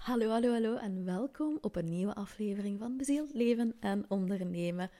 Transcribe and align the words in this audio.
Hallo, 0.00 0.30
hallo, 0.30 0.52
hallo 0.52 0.76
en 0.76 1.04
welkom 1.04 1.58
op 1.60 1.76
een 1.76 1.88
nieuwe 1.88 2.14
aflevering 2.14 2.78
van 2.78 2.96
Bezield 2.96 3.34
Leven 3.34 3.74
en 3.80 4.04
Ondernemen. 4.08 4.90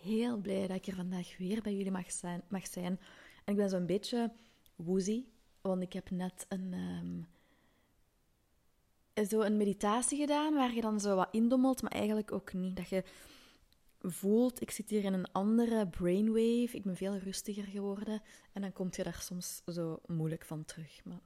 Heel 0.00 0.36
blij 0.36 0.66
dat 0.66 0.76
ik 0.76 0.86
er 0.86 0.94
vandaag 0.94 1.36
weer 1.38 1.62
bij 1.62 1.74
jullie 1.74 1.90
mag 1.90 2.12
zijn. 2.12 2.42
Mag 2.48 2.66
zijn. 2.66 3.00
En 3.44 3.52
ik 3.52 3.56
ben 3.56 3.68
zo'n 3.68 3.86
beetje 3.86 4.32
woozy, 4.76 5.24
want 5.60 5.82
ik 5.82 5.92
heb 5.92 6.10
net 6.10 6.46
een, 6.48 6.74
um, 6.74 7.26
zo 9.26 9.40
een 9.40 9.56
meditatie 9.56 10.18
gedaan 10.18 10.54
waar 10.54 10.74
je 10.74 10.80
dan 10.80 11.00
zo 11.00 11.16
wat 11.16 11.28
indommelt, 11.30 11.82
maar 11.82 11.92
eigenlijk 11.92 12.32
ook 12.32 12.52
niet. 12.52 12.76
Dat 12.76 12.88
je 12.88 13.04
voelt, 14.00 14.60
ik 14.60 14.70
zit 14.70 14.90
hier 14.90 15.04
in 15.04 15.12
een 15.12 15.32
andere 15.32 15.88
brainwave, 15.88 16.76
ik 16.76 16.82
ben 16.82 16.96
veel 16.96 17.16
rustiger 17.16 17.64
geworden 17.64 18.22
en 18.52 18.62
dan 18.62 18.72
komt 18.72 18.96
je 18.96 19.02
daar 19.02 19.20
soms 19.20 19.62
zo 19.66 20.00
moeilijk 20.06 20.44
van 20.44 20.64
terug. 20.64 21.04
Maar 21.04 21.20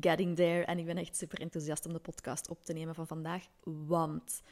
getting 0.00 0.36
there. 0.36 0.64
En 0.64 0.78
ik 0.78 0.86
ben 0.86 0.96
echt 0.96 1.16
super 1.16 1.40
enthousiast 1.40 1.86
om 1.86 1.92
de 1.92 1.98
podcast 1.98 2.48
op 2.48 2.64
te 2.64 2.72
nemen 2.72 2.94
van 2.94 3.06
vandaag. 3.06 3.46
Want 3.64 4.42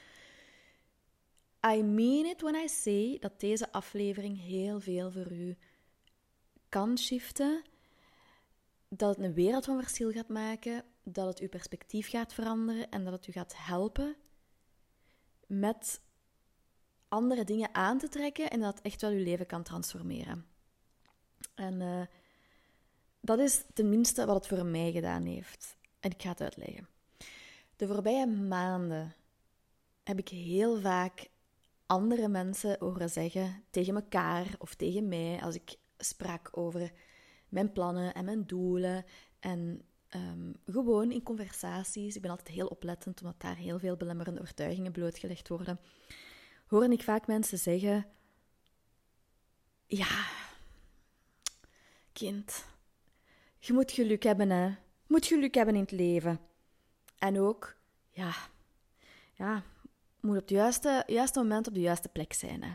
I 1.66 1.82
mean 1.82 2.26
it 2.26 2.40
when 2.40 2.54
I 2.54 2.68
say 2.68 3.16
dat 3.20 3.40
deze 3.40 3.72
aflevering 3.72 4.40
heel 4.40 4.80
veel 4.80 5.10
voor 5.10 5.32
u 5.32 5.56
kan 6.68 6.98
shiften. 6.98 7.62
Dat 8.88 9.16
het 9.16 9.24
een 9.24 9.34
wereld 9.34 9.64
van 9.64 9.78
verschil 9.78 10.10
gaat 10.10 10.28
maken. 10.28 10.84
Dat 11.02 11.26
het 11.26 11.38
uw 11.38 11.48
perspectief 11.48 12.08
gaat 12.08 12.34
veranderen. 12.34 12.90
En 12.90 13.04
dat 13.04 13.12
het 13.12 13.26
u 13.26 13.32
gaat 13.32 13.54
helpen 13.56 14.16
met 15.46 16.00
andere 17.08 17.44
dingen 17.44 17.74
aan 17.74 17.98
te 17.98 18.08
trekken. 18.08 18.50
En 18.50 18.60
dat 18.60 18.80
echt 18.80 19.00
wel 19.00 19.10
uw 19.10 19.24
leven 19.24 19.46
kan 19.46 19.62
transformeren. 19.62 20.46
En... 21.54 21.80
Uh, 21.80 22.02
dat 23.26 23.38
is 23.38 23.64
tenminste 23.74 24.26
wat 24.26 24.36
het 24.36 24.46
voor 24.46 24.66
mij 24.66 24.92
gedaan 24.92 25.24
heeft. 25.24 25.76
En 26.00 26.10
ik 26.10 26.22
ga 26.22 26.28
het 26.28 26.40
uitleggen. 26.40 26.88
De 27.76 27.86
voorbije 27.86 28.26
maanden 28.26 29.14
heb 30.02 30.18
ik 30.18 30.28
heel 30.28 30.80
vaak 30.80 31.28
andere 31.86 32.28
mensen 32.28 32.76
horen 32.78 33.10
zeggen 33.10 33.64
tegen 33.70 33.94
elkaar 33.94 34.46
of 34.58 34.74
tegen 34.74 35.08
mij 35.08 35.40
als 35.42 35.54
ik 35.54 35.76
sprak 35.98 36.48
over 36.52 36.92
mijn 37.48 37.72
plannen 37.72 38.14
en 38.14 38.24
mijn 38.24 38.46
doelen. 38.46 39.04
En 39.40 39.82
um, 40.14 40.54
gewoon 40.64 41.12
in 41.12 41.22
conversaties, 41.22 42.16
ik 42.16 42.22
ben 42.22 42.30
altijd 42.30 42.48
heel 42.48 42.66
oplettend 42.66 43.20
omdat 43.20 43.40
daar 43.40 43.56
heel 43.56 43.78
veel 43.78 43.96
belemmerende 43.96 44.40
overtuigingen 44.40 44.92
blootgelegd 44.92 45.48
worden, 45.48 45.80
hoorde 46.66 46.92
ik 46.92 47.02
vaak 47.02 47.26
mensen 47.26 47.58
zeggen: 47.58 48.06
Ja, 49.86 50.26
kind, 52.12 52.64
je 53.66 53.72
moet 53.72 53.92
geluk 53.92 54.22
hebben, 54.22 54.50
hè. 54.50 54.74
Moet 55.06 55.26
geluk 55.26 55.54
hebben 55.54 55.74
in 55.74 55.80
het 55.80 55.90
leven. 55.90 56.40
En 57.18 57.40
ook, 57.40 57.76
ja, 58.10 58.34
ja, 59.34 59.62
moet 60.20 60.36
op 60.36 60.40
het 60.40 60.50
juiste, 60.50 61.02
juiste 61.06 61.38
moment 61.38 61.68
op 61.68 61.74
de 61.74 61.80
juiste 61.80 62.08
plek 62.08 62.32
zijn, 62.32 62.62
hè. 62.62 62.74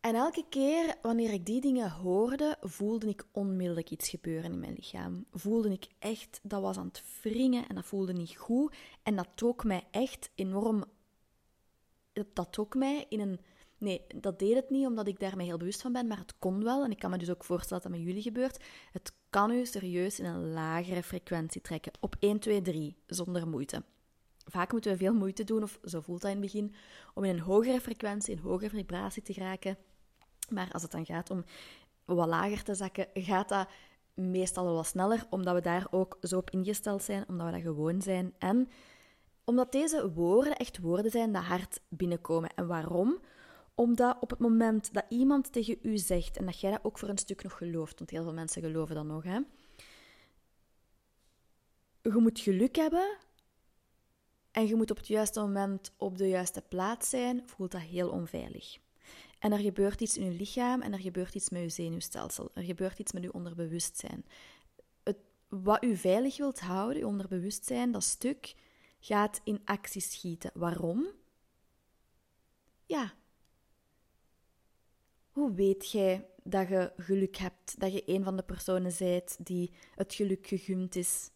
En 0.00 0.14
elke 0.14 0.44
keer 0.48 0.96
wanneer 1.02 1.32
ik 1.32 1.46
die 1.46 1.60
dingen 1.60 1.90
hoorde, 1.90 2.56
voelde 2.60 3.08
ik 3.08 3.24
onmiddellijk 3.32 3.90
iets 3.90 4.08
gebeuren 4.08 4.52
in 4.52 4.58
mijn 4.58 4.72
lichaam. 4.72 5.24
Voelde 5.32 5.72
ik 5.72 5.86
echt, 5.98 6.40
dat 6.42 6.62
was 6.62 6.76
aan 6.76 6.86
het 6.86 7.02
wringen 7.22 7.68
en 7.68 7.74
dat 7.74 7.84
voelde 7.84 8.12
niet 8.12 8.36
goed. 8.36 8.74
En 9.02 9.16
dat 9.16 9.28
trok 9.34 9.64
mij 9.64 9.86
echt 9.90 10.30
enorm, 10.34 10.84
dat 12.32 12.52
trok 12.52 12.74
mij 12.74 13.06
in 13.08 13.20
een 13.20 13.40
Nee, 13.78 14.06
dat 14.14 14.38
deed 14.38 14.54
het 14.54 14.70
niet 14.70 14.86
omdat 14.86 15.08
ik 15.08 15.20
daar 15.20 15.36
mij 15.36 15.44
heel 15.44 15.56
bewust 15.56 15.82
van 15.82 15.92
ben, 15.92 16.06
maar 16.06 16.18
het 16.18 16.38
kon 16.38 16.64
wel. 16.64 16.84
En 16.84 16.90
ik 16.90 16.98
kan 16.98 17.10
me 17.10 17.18
dus 17.18 17.30
ook 17.30 17.44
voorstellen 17.44 17.82
dat 17.82 17.92
dat 17.92 18.00
met 18.00 18.08
jullie 18.08 18.22
gebeurt. 18.22 18.64
Het 18.92 19.12
kan 19.30 19.50
u 19.50 19.66
serieus 19.66 20.18
in 20.18 20.24
een 20.24 20.52
lagere 20.52 21.02
frequentie 21.02 21.60
trekken. 21.60 21.92
Op 22.00 22.16
1, 22.18 22.38
2, 22.38 22.62
3, 22.62 22.96
zonder 23.06 23.48
moeite. 23.48 23.82
Vaak 24.44 24.72
moeten 24.72 24.90
we 24.92 24.96
veel 24.96 25.14
moeite 25.14 25.44
doen, 25.44 25.62
of 25.62 25.78
zo 25.84 26.00
voelt 26.00 26.20
dat 26.20 26.30
in 26.30 26.36
het 26.36 26.52
begin, 26.52 26.74
om 27.14 27.24
in 27.24 27.30
een 27.30 27.40
hogere 27.40 27.80
frequentie, 27.80 28.34
een 28.34 28.42
hogere 28.42 28.76
vibratie 28.76 29.22
te 29.22 29.32
geraken. 29.32 29.76
Maar 30.48 30.72
als 30.72 30.82
het 30.82 30.90
dan 30.90 31.06
gaat 31.06 31.30
om 31.30 31.44
wat 32.04 32.28
lager 32.28 32.62
te 32.62 32.74
zakken, 32.74 33.06
gaat 33.14 33.48
dat 33.48 33.68
meestal 34.14 34.64
wel 34.64 34.74
wat 34.74 34.86
sneller, 34.86 35.26
omdat 35.30 35.54
we 35.54 35.60
daar 35.60 35.86
ook 35.90 36.18
zo 36.22 36.36
op 36.36 36.50
ingesteld 36.50 37.02
zijn, 37.02 37.24
omdat 37.28 37.46
we 37.46 37.52
dat 37.52 37.62
gewoon 37.62 38.02
zijn. 38.02 38.34
En 38.38 38.68
omdat 39.44 39.72
deze 39.72 40.12
woorden 40.12 40.56
echt 40.56 40.78
woorden 40.78 41.10
zijn 41.10 41.32
die 41.32 41.40
hard 41.40 41.80
binnenkomen. 41.88 42.50
En 42.54 42.66
waarom? 42.66 43.18
Omdat 43.78 44.16
op 44.20 44.30
het 44.30 44.38
moment 44.38 44.94
dat 44.94 45.04
iemand 45.08 45.52
tegen 45.52 45.78
u 45.82 45.98
zegt, 45.98 46.36
en 46.36 46.44
dat 46.44 46.60
jij 46.60 46.70
dat 46.70 46.84
ook 46.84 46.98
voor 46.98 47.08
een 47.08 47.18
stuk 47.18 47.42
nog 47.42 47.56
gelooft, 47.56 47.98
want 47.98 48.10
heel 48.10 48.22
veel 48.22 48.32
mensen 48.32 48.62
geloven 48.62 48.94
dat 48.94 49.04
nog, 49.04 49.24
hè. 49.24 49.40
Je 52.02 52.10
moet 52.10 52.40
geluk 52.40 52.76
hebben 52.76 53.16
en 54.50 54.66
je 54.66 54.74
moet 54.74 54.90
op 54.90 54.96
het 54.96 55.06
juiste 55.06 55.40
moment 55.40 55.92
op 55.96 56.18
de 56.18 56.28
juiste 56.28 56.62
plaats 56.62 57.08
zijn, 57.08 57.42
voelt 57.48 57.70
dat 57.70 57.80
heel 57.80 58.10
onveilig. 58.10 58.78
En 59.38 59.52
er 59.52 59.58
gebeurt 59.58 60.00
iets 60.00 60.16
in 60.16 60.24
je 60.24 60.38
lichaam 60.38 60.82
en 60.82 60.92
er 60.92 61.00
gebeurt 61.00 61.34
iets 61.34 61.50
met 61.50 61.62
je 61.62 61.68
zenuwstelsel. 61.68 62.50
Er 62.54 62.62
gebeurt 62.62 62.98
iets 62.98 63.12
met 63.12 63.22
je 63.22 63.32
onderbewustzijn. 63.32 64.24
Het, 65.02 65.18
wat 65.48 65.84
u 65.84 65.96
veilig 65.96 66.36
wilt 66.36 66.60
houden, 66.60 66.98
je 66.98 67.06
onderbewustzijn, 67.06 67.92
dat 67.92 68.04
stuk, 68.04 68.54
gaat 69.00 69.40
in 69.44 69.60
actie 69.64 70.00
schieten. 70.00 70.50
Waarom? 70.54 71.06
Ja, 72.86 73.14
hoe 75.38 75.54
weet 75.54 75.90
jij 75.90 76.26
dat 76.42 76.68
je 76.68 76.92
geluk 76.96 77.36
hebt, 77.36 77.80
dat 77.80 77.92
je 77.92 78.02
een 78.06 78.24
van 78.24 78.36
de 78.36 78.42
personen 78.42 78.92
bent 78.98 79.36
die 79.46 79.72
het 79.94 80.14
geluk 80.14 80.46
gegund 80.46 80.96
is? 80.96 81.30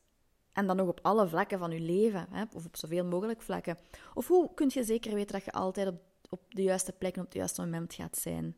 En 0.53 0.67
dan 0.67 0.77
nog 0.77 0.89
op 0.89 0.99
alle 1.03 1.29
vlakken 1.29 1.59
van 1.59 1.71
je 1.71 1.81
leven, 1.81 2.27
hè? 2.31 2.45
of 2.55 2.65
op 2.65 2.77
zoveel 2.77 3.05
mogelijk 3.05 3.43
vlakken. 3.43 3.79
Of 4.15 4.29
hoe 4.29 4.55
kun 4.55 4.71
je 4.73 4.85
zeker 4.85 5.15
weten 5.15 5.33
dat 5.33 5.45
je 5.45 5.53
altijd 5.53 5.89
op, 5.89 6.01
op 6.29 6.55
de 6.55 6.63
juiste 6.63 6.93
plek 6.93 7.15
en 7.15 7.21
op 7.21 7.27
het 7.27 7.35
juiste 7.35 7.61
moment 7.61 7.95
gaat 7.95 8.17
zijn? 8.17 8.57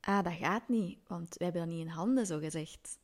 Ah, 0.00 0.24
dat 0.24 0.32
gaat 0.32 0.68
niet, 0.68 0.98
want 1.06 1.36
wij 1.36 1.48
hebben 1.48 1.66
dat 1.66 1.76
niet 1.76 1.86
in 1.86 1.92
handen, 1.92 2.26
zo 2.26 2.38
gezegd. 2.38 2.98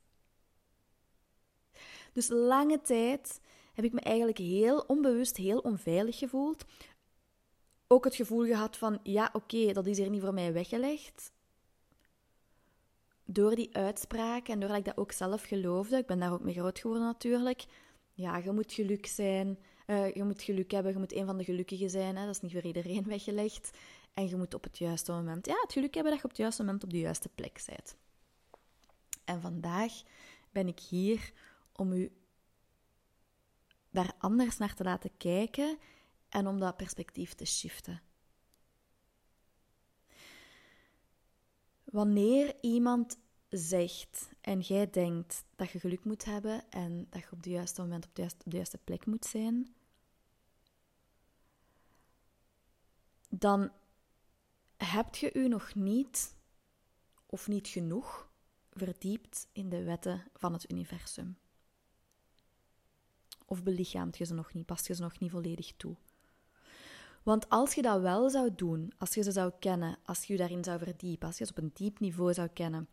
Dus 2.12 2.28
lange 2.28 2.80
tijd 2.80 3.40
heb 3.72 3.84
ik 3.84 3.92
me 3.92 4.00
eigenlijk 4.00 4.38
heel 4.38 4.78
onbewust, 4.78 5.36
heel 5.36 5.58
onveilig 5.58 6.18
gevoeld 6.18 6.64
ook 7.88 8.04
het 8.04 8.14
gevoel 8.14 8.44
gehad 8.44 8.76
van, 8.76 8.98
ja, 9.02 9.30
oké, 9.32 9.72
dat 9.72 9.86
is 9.86 9.98
hier 9.98 10.10
niet 10.10 10.20
voor 10.20 10.34
mij 10.34 10.52
weggelegd. 10.52 11.32
Door 13.24 13.54
die 13.54 13.74
uitspraak 13.76 14.48
en 14.48 14.60
doordat 14.60 14.78
ik 14.78 14.84
dat 14.84 14.96
ook 14.96 15.12
zelf 15.12 15.42
geloofde, 15.42 15.96
ik 15.96 16.06
ben 16.06 16.18
daar 16.18 16.32
ook 16.32 16.42
mee 16.42 16.54
groot 16.54 16.78
geworden 16.78 17.06
natuurlijk. 17.06 17.64
Ja, 18.12 18.36
je 18.36 18.52
moet 18.52 18.72
geluk 18.72 19.06
zijn, 19.06 19.58
uh, 19.86 20.14
je 20.14 20.24
moet 20.24 20.42
geluk 20.42 20.70
hebben, 20.70 20.92
je 20.92 20.98
moet 20.98 21.14
een 21.14 21.26
van 21.26 21.36
de 21.36 21.44
gelukkigen 21.44 21.90
zijn. 21.90 22.16
Hè? 22.16 22.24
Dat 22.24 22.34
is 22.34 22.40
niet 22.40 22.52
voor 22.52 22.62
iedereen 22.62 23.04
weggelegd. 23.14 23.78
En 24.14 24.28
je 24.28 24.36
moet 24.36 24.54
op 24.54 24.64
het 24.64 24.78
juiste 24.78 25.12
moment, 25.12 25.46
ja, 25.46 25.60
het 25.60 25.72
geluk 25.72 25.94
hebben 25.94 26.12
dat 26.12 26.20
je 26.20 26.26
op 26.26 26.30
het 26.30 26.40
juiste 26.40 26.62
moment 26.62 26.84
op 26.84 26.90
de 26.90 26.98
juiste 26.98 27.28
plek 27.28 27.62
bent. 27.66 27.96
En 29.24 29.40
vandaag 29.40 29.92
ben 30.50 30.68
ik 30.68 30.80
hier 30.80 31.32
om 31.72 31.92
u 31.92 32.12
daar 33.90 34.12
anders 34.18 34.58
naar 34.58 34.74
te 34.74 34.84
laten 34.84 35.10
kijken 35.16 35.78
en 36.28 36.46
om 36.46 36.58
dat 36.58 36.76
perspectief 36.76 37.34
te 37.34 37.44
shiften. 37.44 38.02
Wanneer 41.84 42.56
iemand 42.60 43.18
zegt 43.48 44.28
en 44.40 44.60
jij 44.60 44.90
denkt 44.90 45.44
dat 45.56 45.70
je 45.70 45.80
geluk 45.80 46.04
moet 46.04 46.24
hebben 46.24 46.70
en 46.70 47.06
dat 47.10 47.20
je 47.20 47.30
op 47.30 47.36
het 47.36 47.46
juiste 47.46 47.80
moment 47.80 48.04
op 48.04 48.14
de 48.14 48.20
juiste, 48.20 48.44
op 48.44 48.50
de 48.50 48.56
juiste 48.56 48.78
plek 48.78 49.06
moet 49.06 49.24
zijn, 49.24 49.74
dan 53.28 53.72
heb 54.76 55.14
je 55.14 55.34
u 55.34 55.48
nog 55.48 55.74
niet 55.74 56.36
of 57.26 57.48
niet 57.48 57.68
genoeg 57.68 58.30
verdiept 58.70 59.48
in 59.52 59.68
de 59.68 59.82
wetten 59.82 60.24
van 60.34 60.52
het 60.52 60.70
universum. 60.70 61.38
Of 63.44 63.62
belichaamt 63.62 64.18
je 64.18 64.24
ze 64.24 64.34
nog 64.34 64.52
niet, 64.52 64.66
past 64.66 64.86
je 64.86 64.94
ze 64.94 65.02
nog 65.02 65.18
niet 65.18 65.30
volledig 65.30 65.72
toe. 65.76 65.96
Want 67.28 67.48
als 67.48 67.74
je 67.74 67.82
dat 67.82 68.00
wel 68.00 68.30
zou 68.30 68.54
doen, 68.54 68.92
als 68.98 69.14
je 69.14 69.22
ze 69.22 69.32
zou 69.32 69.52
kennen, 69.58 69.98
als 70.04 70.24
je 70.24 70.32
je 70.32 70.38
daarin 70.38 70.64
zou 70.64 70.78
verdiepen, 70.78 71.26
als 71.28 71.38
je 71.38 71.44
ze 71.44 71.50
op 71.50 71.58
een 71.58 71.70
diep 71.74 72.00
niveau 72.00 72.34
zou 72.34 72.48
kennen, 72.48 72.88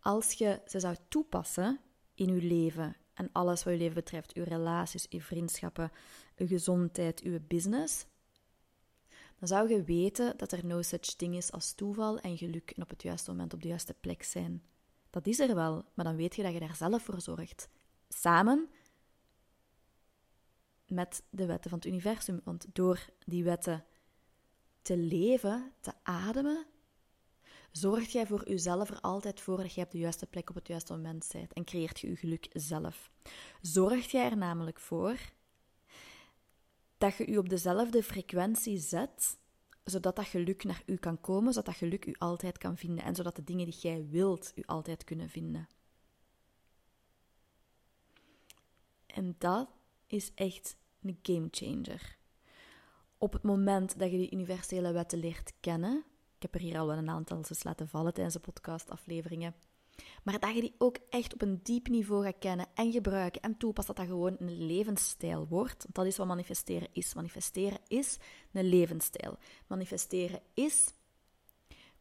als 0.00 0.32
je 0.32 0.60
ze 0.66 0.80
zou 0.80 0.96
toepassen 1.08 1.80
in 2.14 2.34
je 2.34 2.42
leven 2.42 2.96
en 3.14 3.28
alles 3.32 3.64
wat 3.64 3.72
je 3.72 3.78
leven 3.78 3.94
betreft, 3.94 4.34
je 4.34 4.42
relaties, 4.42 5.06
je 5.08 5.22
vriendschappen, 5.22 5.92
je 6.36 6.46
gezondheid, 6.46 7.20
je 7.20 7.40
business, 7.40 8.06
dan 9.38 9.48
zou 9.48 9.68
je 9.68 9.82
weten 9.82 10.36
dat 10.36 10.52
er 10.52 10.66
no 10.66 10.82
such 10.82 11.14
thing 11.16 11.36
is 11.36 11.52
als 11.52 11.72
toeval 11.72 12.18
en 12.18 12.36
geluk 12.36 12.70
en 12.70 12.82
op 12.82 12.90
het 12.90 13.02
juiste 13.02 13.30
moment 13.30 13.54
op 13.54 13.62
de 13.62 13.68
juiste 13.68 13.94
plek 13.94 14.22
zijn. 14.22 14.62
Dat 15.10 15.26
is 15.26 15.38
er 15.38 15.54
wel, 15.54 15.84
maar 15.94 16.04
dan 16.04 16.16
weet 16.16 16.36
je 16.36 16.42
dat 16.42 16.52
je 16.52 16.60
daar 16.60 16.76
zelf 16.76 17.02
voor 17.02 17.20
zorgt. 17.20 17.68
Samen 18.08 18.68
met 20.86 21.22
de 21.30 21.46
wetten 21.46 21.70
van 21.70 21.78
het 21.78 21.88
universum. 21.88 22.40
Want 22.44 22.66
door 22.72 23.06
die 23.24 23.44
wetten 23.44 23.84
te 24.82 24.96
leven, 24.96 25.72
te 25.80 25.92
ademen, 26.02 26.66
zorg 27.70 28.12
jij 28.12 28.26
voor 28.26 28.48
jezelf 28.48 28.90
er 28.90 29.00
altijd 29.00 29.40
voor 29.40 29.56
dat 29.56 29.74
je 29.74 29.82
op 29.82 29.90
de 29.90 29.98
juiste 29.98 30.26
plek 30.26 30.48
op 30.48 30.54
het 30.54 30.66
juiste 30.66 30.92
moment 30.92 31.28
bent 31.32 31.52
en 31.52 31.64
creëert 31.64 32.00
je 32.00 32.08
je 32.08 32.16
geluk 32.16 32.48
zelf. 32.52 33.10
zorgt 33.60 34.10
jij 34.10 34.30
er 34.30 34.36
namelijk 34.36 34.80
voor 34.80 35.18
dat 36.98 37.16
je 37.16 37.30
je 37.30 37.38
op 37.38 37.48
dezelfde 37.48 38.02
frequentie 38.02 38.78
zet, 38.78 39.38
zodat 39.84 40.16
dat 40.16 40.26
geluk 40.26 40.64
naar 40.64 40.82
u 40.86 40.96
kan 40.96 41.20
komen, 41.20 41.52
zodat 41.52 41.66
dat 41.66 41.76
geluk 41.76 42.06
u 42.06 42.14
altijd 42.18 42.58
kan 42.58 42.76
vinden 42.76 43.04
en 43.04 43.14
zodat 43.14 43.36
de 43.36 43.44
dingen 43.44 43.64
die 43.64 43.78
jij 43.80 44.06
wilt 44.08 44.52
u 44.54 44.62
altijd 44.66 45.04
kunnen 45.04 45.28
vinden. 45.28 45.68
En 49.06 49.34
dat 49.38 49.68
is 50.06 50.32
echt 50.34 50.76
een 51.02 51.18
game 51.22 51.48
changer. 51.50 52.16
Op 53.18 53.32
het 53.32 53.42
moment 53.42 53.98
dat 53.98 54.10
je 54.10 54.16
die 54.16 54.32
universele 54.32 54.92
wetten 54.92 55.18
leert 55.18 55.52
kennen, 55.60 56.04
ik 56.36 56.42
heb 56.42 56.54
er 56.54 56.60
hier 56.60 56.78
al 56.78 56.86
wel 56.86 56.96
een 56.96 57.10
aantal 57.10 57.36
eens 57.36 57.64
laten 57.64 57.88
vallen 57.88 58.12
tijdens 58.12 58.34
de 58.34 58.40
podcastafleveringen, 58.40 59.54
maar 60.22 60.40
dat 60.40 60.54
je 60.54 60.60
die 60.60 60.74
ook 60.78 60.98
echt 61.10 61.34
op 61.34 61.42
een 61.42 61.60
diep 61.62 61.88
niveau 61.88 62.24
gaat 62.24 62.38
kennen 62.38 62.66
en 62.74 62.92
gebruiken 62.92 63.40
en 63.40 63.56
toepassen, 63.56 63.94
dat 63.94 64.06
dat 64.06 64.14
gewoon 64.14 64.36
een 64.38 64.66
levensstijl 64.66 65.46
wordt. 65.48 65.82
Want 65.82 65.94
dat 65.94 66.06
is 66.06 66.16
wat 66.16 66.26
manifesteren 66.26 66.88
is. 66.92 67.14
Manifesteren 67.14 67.78
is 67.86 68.18
een 68.52 68.64
levensstijl. 68.64 69.38
Manifesteren 69.66 70.40
is 70.54 70.94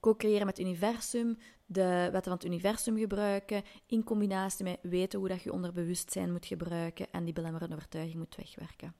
co-creëren 0.05 0.45
met 0.45 0.57
het 0.57 0.65
universum, 0.65 1.37
de 1.65 2.09
wetten 2.11 2.23
van 2.23 2.31
het 2.31 2.45
universum 2.45 2.97
gebruiken, 2.97 3.63
in 3.85 4.03
combinatie 4.03 4.63
met 4.63 4.79
weten 4.81 5.19
hoe 5.19 5.27
dat 5.27 5.41
je 5.41 5.51
onderbewustzijn 5.51 6.31
moet 6.31 6.45
gebruiken 6.45 7.11
en 7.11 7.23
die 7.23 7.33
belemmerende 7.33 7.75
overtuiging 7.75 8.17
moet 8.17 8.35
wegwerken. 8.35 8.95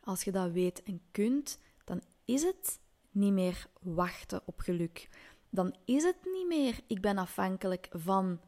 Als 0.00 0.24
je 0.24 0.32
dat 0.32 0.50
weet 0.50 0.82
en 0.82 1.00
kunt, 1.10 1.58
dan 1.84 2.02
is 2.24 2.42
het 2.42 2.80
niet 3.10 3.32
meer 3.32 3.66
wachten 3.80 4.42
op 4.44 4.60
geluk. 4.60 5.08
Dan 5.50 5.76
is 5.84 6.02
het 6.02 6.18
niet 6.24 6.46
meer 6.46 6.80
ik 6.86 7.00
ben 7.00 7.18
afhankelijk 7.18 7.88
van 7.90 8.40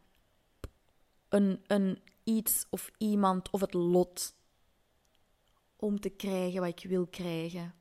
een, 1.29 1.65
een 1.67 1.99
iets 2.25 2.67
of 2.71 2.91
iemand 2.99 3.51
of 3.51 3.61
het 3.61 3.75
lot 3.75 4.35
om 5.77 6.01
te 6.01 6.09
krijgen 6.09 6.61
wat 6.61 6.83
ik 6.83 6.89
wil 6.91 7.07
krijgen. 7.07 7.80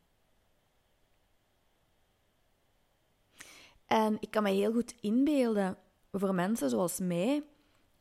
En 3.89 4.17
ik 4.19 4.31
kan 4.31 4.43
me 4.43 4.49
heel 4.49 4.71
goed 4.71 4.95
inbeelden 5.01 5.77
voor 6.11 6.35
mensen 6.35 6.69
zoals 6.69 6.99
mij, 6.99 7.43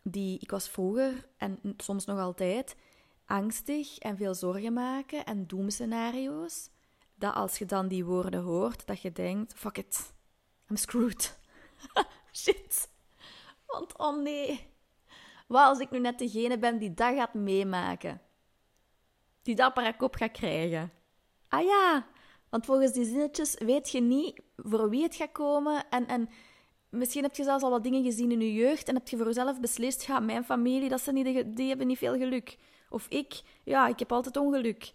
die 0.02 0.38
ik 0.38 0.50
was 0.50 0.68
vroeger 0.68 1.28
en 1.36 1.58
soms 1.76 2.04
nog 2.04 2.18
altijd 2.18 2.76
angstig 3.26 3.98
en 3.98 4.16
veel 4.16 4.34
zorgen 4.34 4.72
maken 4.72 5.24
en 5.24 5.46
doemscenario's 5.46 6.70
dat 7.14 7.34
als 7.34 7.58
je 7.58 7.64
dan 7.64 7.88
die 7.88 8.04
woorden 8.04 8.42
hoort, 8.42 8.86
dat 8.86 9.00
je 9.00 9.12
denkt: 9.12 9.54
fuck 9.54 9.78
it, 9.78 10.12
I'm 10.70 10.76
screwed. 10.76 11.38
Shit. 12.32 12.88
Want 13.66 13.98
oh 13.98 14.22
nee. 14.22 14.66
Wat 15.46 15.66
als 15.66 15.78
ik 15.78 15.90
nu 15.90 15.98
net 15.98 16.18
degene 16.18 16.58
ben 16.58 16.78
die 16.78 16.94
dat 16.94 17.14
gaat 17.14 17.34
meemaken? 17.34 18.20
Die 19.42 19.54
dat 19.54 19.74
parakop 19.74 20.14
gaat 20.14 20.30
krijgen? 20.30 20.92
Ah 21.48 21.64
ja, 21.64 22.06
want 22.50 22.64
volgens 22.64 22.92
die 22.92 23.04
zinnetjes 23.04 23.54
weet 23.58 23.90
je 23.90 24.00
niet 24.00 24.40
voor 24.56 24.90
wie 24.90 25.02
het 25.02 25.14
gaat 25.14 25.32
komen. 25.32 25.88
En, 25.90 26.06
en 26.06 26.28
misschien 26.88 27.22
heb 27.22 27.34
je 27.34 27.44
zelfs 27.44 27.64
al 27.64 27.70
wat 27.70 27.82
dingen 27.82 28.04
gezien 28.04 28.32
in 28.32 28.40
je 28.40 28.52
jeugd 28.52 28.88
en 28.88 28.94
heb 28.94 29.08
je 29.08 29.16
voor 29.16 29.26
jezelf 29.26 29.60
beslist: 29.60 30.04
ja, 30.04 30.20
mijn 30.20 30.44
familie, 30.44 30.88
dat 30.88 31.00
zijn 31.00 31.14
niet 31.14 31.56
die 31.56 31.68
hebben 31.68 31.86
niet 31.86 31.98
veel 31.98 32.16
geluk. 32.16 32.58
Of 32.90 33.06
ik, 33.08 33.42
ja, 33.64 33.88
ik 33.88 33.98
heb 33.98 34.12
altijd 34.12 34.36
ongeluk. 34.36 34.92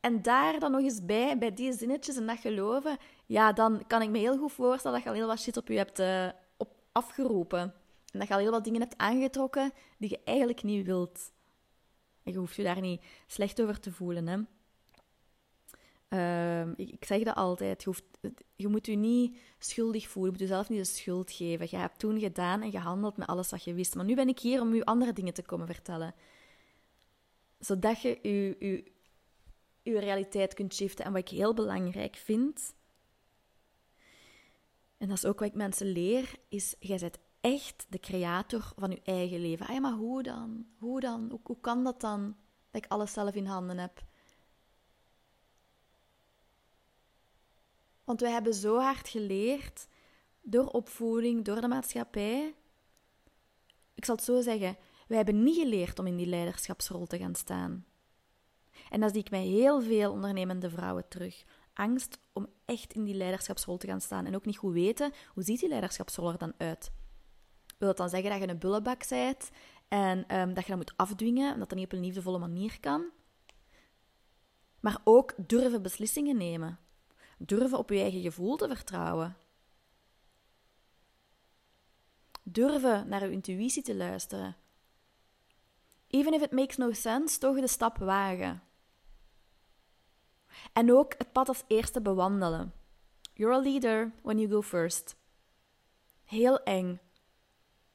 En 0.00 0.22
daar 0.22 0.58
dan 0.58 0.70
nog 0.70 0.80
eens 0.80 1.04
bij, 1.04 1.38
bij 1.38 1.54
die 1.54 1.72
zinnetjes 1.72 2.16
en 2.16 2.26
dat 2.26 2.38
geloven, 2.38 2.96
ja, 3.26 3.52
dan 3.52 3.86
kan 3.86 4.02
ik 4.02 4.10
me 4.10 4.18
heel 4.18 4.38
goed 4.38 4.52
voorstellen 4.52 4.96
dat 4.96 5.02
je 5.02 5.12
al 5.12 5.16
heel 5.16 5.26
wat 5.26 5.40
shit 5.40 5.56
op 5.56 5.68
je 5.68 5.76
hebt 5.76 6.00
uh, 6.00 6.28
op 6.56 6.68
afgeroepen. 6.92 7.74
En 8.12 8.18
dat 8.18 8.28
je 8.28 8.34
al 8.34 8.40
heel 8.40 8.50
wat 8.50 8.64
dingen 8.64 8.80
hebt 8.80 8.96
aangetrokken 8.96 9.72
die 9.98 10.10
je 10.10 10.20
eigenlijk 10.24 10.62
niet 10.62 10.86
wilt. 10.86 11.32
En 12.22 12.32
je 12.32 12.38
hoeft 12.38 12.56
je 12.56 12.62
daar 12.62 12.80
niet 12.80 13.02
slecht 13.26 13.62
over 13.62 13.80
te 13.80 13.92
voelen, 13.92 14.26
hè. 14.26 14.38
Uh, 16.10 16.66
ik, 16.76 17.04
zeg 17.04 17.22
dat 17.22 17.34
altijd. 17.34 17.82
Je, 17.82 17.88
hoeft, 17.88 18.04
je 18.56 18.68
moet 18.68 18.86
je 18.86 18.96
niet 18.96 19.36
schuldig 19.58 20.08
voelen. 20.08 20.32
Je 20.32 20.38
moet 20.38 20.48
jezelf 20.48 20.68
niet 20.68 20.78
de 20.78 20.84
schuld 20.84 21.32
geven. 21.32 21.66
Je 21.70 21.76
hebt 21.76 21.98
toen 21.98 22.20
gedaan 22.20 22.62
en 22.62 22.70
gehandeld 22.70 23.16
met 23.16 23.28
alles 23.28 23.50
wat 23.50 23.64
je 23.64 23.74
wist. 23.74 23.94
Maar 23.94 24.04
nu 24.04 24.14
ben 24.14 24.28
ik 24.28 24.38
hier 24.38 24.60
om 24.60 24.74
je 24.74 24.84
andere 24.84 25.12
dingen 25.12 25.34
te 25.34 25.42
komen 25.42 25.66
vertellen. 25.66 26.14
Zodat 27.58 28.00
je 28.00 28.18
je, 28.22 28.56
je 28.58 28.84
je 29.82 29.98
realiteit 29.98 30.54
kunt 30.54 30.74
shiften. 30.74 31.04
En 31.04 31.12
wat 31.12 31.20
ik 31.20 31.28
heel 31.28 31.54
belangrijk 31.54 32.16
vind, 32.16 32.74
en 34.96 35.08
dat 35.08 35.16
is 35.16 35.24
ook 35.24 35.38
wat 35.38 35.48
ik 35.48 35.54
mensen 35.54 35.86
leer, 35.86 36.34
is 36.48 36.74
jij 36.78 36.98
bent 36.98 37.18
echt 37.40 37.86
de 37.88 37.98
creator 37.98 38.72
van 38.76 38.90
je 38.90 39.00
eigen 39.04 39.40
leven. 39.40 39.66
Ah 39.66 39.74
ja, 39.74 39.80
maar 39.80 39.92
hoe 39.92 40.22
dan? 40.22 40.66
Hoe 40.78 41.00
dan? 41.00 41.40
Hoe 41.42 41.60
kan 41.60 41.84
dat 41.84 42.00
dan, 42.00 42.36
dat 42.70 42.84
ik 42.84 42.90
alles 42.90 43.12
zelf 43.12 43.34
in 43.34 43.46
handen 43.46 43.78
heb? 43.78 44.08
Want 48.10 48.22
wij 48.22 48.30
hebben 48.30 48.54
zo 48.54 48.78
hard 48.78 49.08
geleerd, 49.08 49.88
door 50.42 50.66
opvoeding, 50.66 51.44
door 51.44 51.60
de 51.60 51.68
maatschappij. 51.68 52.54
Ik 53.94 54.04
zal 54.04 54.14
het 54.14 54.24
zo 54.24 54.40
zeggen, 54.40 54.76
wij 55.06 55.16
hebben 55.16 55.42
niet 55.42 55.58
geleerd 55.58 55.98
om 55.98 56.06
in 56.06 56.16
die 56.16 56.26
leiderschapsrol 56.26 57.06
te 57.06 57.18
gaan 57.18 57.34
staan. 57.34 57.86
En 58.88 59.00
dat 59.00 59.10
zie 59.10 59.20
ik 59.20 59.30
bij 59.30 59.44
heel 59.44 59.82
veel 59.82 60.12
ondernemende 60.12 60.70
vrouwen 60.70 61.08
terug. 61.08 61.44
Angst 61.74 62.18
om 62.32 62.46
echt 62.64 62.92
in 62.92 63.04
die 63.04 63.14
leiderschapsrol 63.14 63.76
te 63.76 63.86
gaan 63.86 64.00
staan 64.00 64.26
en 64.26 64.34
ook 64.34 64.46
niet 64.46 64.58
goed 64.58 64.72
weten 64.72 65.12
hoe 65.34 65.42
ziet 65.42 65.60
die 65.60 65.68
leiderschapsrol 65.68 66.30
er 66.30 66.38
dan 66.38 66.54
uit. 66.56 66.92
Wil 67.78 67.88
dat 67.88 67.96
dan 67.96 68.08
zeggen 68.08 68.30
dat 68.30 68.40
je 68.40 68.48
een 68.48 68.58
bullebak 68.58 69.08
bent 69.08 69.50
en 69.88 70.26
ehm, 70.26 70.54
dat 70.54 70.64
je 70.64 70.68
dat 70.68 70.78
moet 70.78 70.96
afdwingen 70.96 71.52
en 71.52 71.58
dat 71.58 71.68
dat 71.68 71.78
niet 71.78 71.86
op 71.86 71.92
een 71.92 72.04
liefdevolle 72.04 72.38
manier 72.38 72.80
kan? 72.80 73.04
Maar 74.80 75.00
ook 75.04 75.34
durven 75.36 75.82
beslissingen 75.82 76.36
nemen. 76.36 76.78
Durven 77.42 77.78
op 77.78 77.90
je 77.90 78.00
eigen 78.00 78.20
gevoel 78.20 78.56
te 78.56 78.68
vertrouwen. 78.68 79.36
Durven 82.42 83.08
naar 83.08 83.24
je 83.24 83.30
intuïtie 83.30 83.82
te 83.82 83.94
luisteren. 83.94 84.56
Even 86.06 86.34
if 86.34 86.42
it 86.42 86.50
makes 86.50 86.76
no 86.76 86.92
sense, 86.92 87.38
toch 87.38 87.60
de 87.60 87.68
stap 87.68 87.98
wagen. 87.98 88.62
En 90.72 90.92
ook 90.92 91.14
het 91.18 91.32
pad 91.32 91.48
als 91.48 91.62
eerste 91.66 92.00
bewandelen. 92.00 92.72
You're 93.34 93.54
a 93.54 93.60
leader 93.60 94.12
when 94.22 94.38
you 94.38 94.50
go 94.50 94.62
first. 94.62 95.16
Heel 96.24 96.62
eng. 96.62 97.00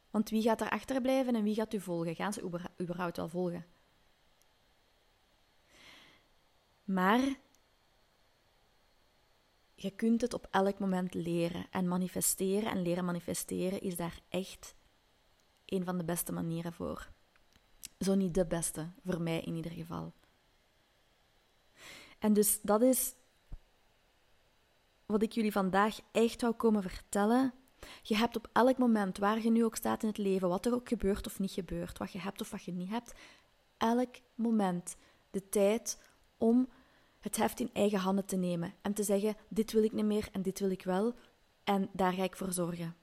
Want 0.09 0.30
wie 0.30 0.41
gaat 0.41 0.62
er 0.62 0.69
achterblijven 0.69 1.36
en 1.36 1.44
wie 1.44 1.56
gaat 1.56 1.74
u 1.74 1.80
volgen? 1.80 2.15
Gaan 2.15 2.34
ze 2.34 2.51
überhaupt 2.81 3.17
wel 3.17 3.29
volgen? 3.29 3.65
Maar 6.84 7.43
je 9.86 9.92
kunt 9.92 10.22
het 10.22 10.34
op 10.34 10.48
elk 10.51 10.80
moment 10.80 11.13
leren 11.13 11.65
en 11.72 11.88
manifesteren. 11.88 12.72
En 12.72 12.82
leren 12.82 13.06
manifesteren 13.06 13.82
is 13.82 13.96
daar 13.96 14.20
echt 14.30 14.75
een 15.65 15.86
van 15.86 15.98
de 15.98 16.04
beste 16.04 16.32
manieren 16.32 16.74
voor. 16.74 17.12
Zo 18.00 18.15
niet 18.15 18.34
de 18.34 18.46
beste, 18.46 18.92
voor 19.06 19.22
mij 19.22 19.42
in 19.42 19.56
ieder 19.56 19.72
geval. 19.72 20.13
En 22.20 22.34
dus 22.34 22.62
dat 22.62 22.82
is 22.82 23.15
wat 25.06 25.22
ik 25.22 25.32
jullie 25.32 25.51
vandaag 25.51 26.00
echt 26.12 26.42
wou 26.42 26.54
komen 26.54 26.82
vertellen. 26.82 27.54
Je 28.01 28.15
hebt 28.15 28.36
op 28.36 28.50
elk 28.54 28.77
moment, 28.77 29.18
waar 29.18 29.42
je 29.42 29.51
nu 29.51 29.65
ook 29.65 29.75
staat 29.75 30.01
in 30.01 30.08
het 30.08 30.18
leven, 30.18 30.50
wat 30.50 30.65
er 30.65 30.74
ook 30.74 30.88
gebeurt 30.88 31.25
of 31.25 31.39
niet 31.39 31.51
gebeurt, 31.51 31.98
wat 31.98 32.12
je 32.12 32.20
hebt 32.20 32.42
of 32.42 32.51
wat 32.51 32.63
je 32.63 32.72
niet 32.72 32.89
hebt, 32.89 33.13
elk 33.77 34.15
moment 34.36 34.96
de 35.32 35.50
tijd 35.50 36.01
om 36.38 36.70
het 37.25 37.38
heft 37.38 37.60
in 37.60 37.70
eigen 37.74 38.00
handen 38.00 38.25
te 38.25 38.36
nemen 38.36 38.74
en 38.82 38.94
te 38.94 39.03
zeggen: 39.03 39.36
dit 39.48 39.72
wil 39.72 39.84
ik 39.84 39.91
niet 39.91 40.05
meer 40.05 40.29
en 40.32 40.41
dit 40.41 40.60
wil 40.60 40.70
ik 40.70 40.84
wel, 40.84 41.13
en 41.63 41.89
daar 41.91 42.13
ga 42.13 42.24
ik 42.24 42.36
voor 42.36 42.51
zorgen. 42.51 42.96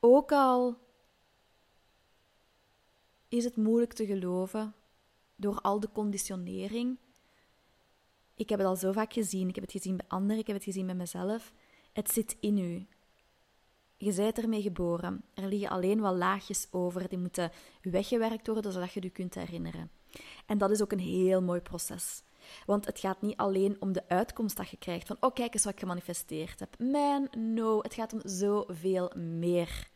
Ook 0.00 0.32
al 0.32 0.78
is 3.28 3.44
het 3.44 3.56
moeilijk 3.56 3.92
te 3.92 4.06
geloven 4.06 4.74
door 5.36 5.60
al 5.60 5.80
de 5.80 5.92
conditionering. 5.92 6.98
Ik 8.34 8.48
heb 8.48 8.58
het 8.58 8.68
al 8.68 8.76
zo 8.76 8.92
vaak 8.92 9.12
gezien. 9.12 9.48
Ik 9.48 9.54
heb 9.54 9.64
het 9.64 9.72
gezien 9.72 9.96
bij 9.96 10.06
anderen, 10.08 10.38
ik 10.38 10.46
heb 10.46 10.56
het 10.56 10.64
gezien 10.64 10.86
bij 10.86 10.94
mezelf. 10.94 11.52
Het 11.92 12.10
zit 12.10 12.36
in 12.40 12.58
u. 12.58 12.86
Je 13.96 14.14
bent 14.14 14.38
ermee 14.38 14.62
geboren. 14.62 15.24
Er 15.34 15.46
liggen 15.46 15.68
alleen 15.68 16.00
wat 16.00 16.16
laagjes 16.16 16.66
over. 16.70 17.08
Die 17.08 17.18
moeten 17.18 17.50
weggewerkt 17.82 18.46
worden 18.46 18.72
zodat 18.72 18.92
je 18.92 19.02
je 19.02 19.10
kunt 19.10 19.34
herinneren. 19.34 19.90
En 20.46 20.58
dat 20.58 20.70
is 20.70 20.82
ook 20.82 20.92
een 20.92 20.98
heel 20.98 21.42
mooi 21.42 21.60
proces. 21.60 22.22
Want 22.66 22.86
het 22.86 23.00
gaat 23.00 23.22
niet 23.22 23.36
alleen 23.36 23.76
om 23.80 23.92
de 23.92 24.08
uitkomst 24.08 24.56
dat 24.56 24.68
je 24.68 24.76
krijgt. 24.76 25.06
Van, 25.06 25.16
oh, 25.20 25.34
kijk 25.34 25.54
eens 25.54 25.64
wat 25.64 25.72
ik 25.72 25.78
gemanifesteerd 25.78 26.60
heb. 26.60 26.78
Man, 26.78 27.28
no. 27.38 27.82
Het 27.82 27.94
gaat 27.94 28.12
om 28.12 28.20
zoveel 28.24 29.12
meer. 29.16 29.88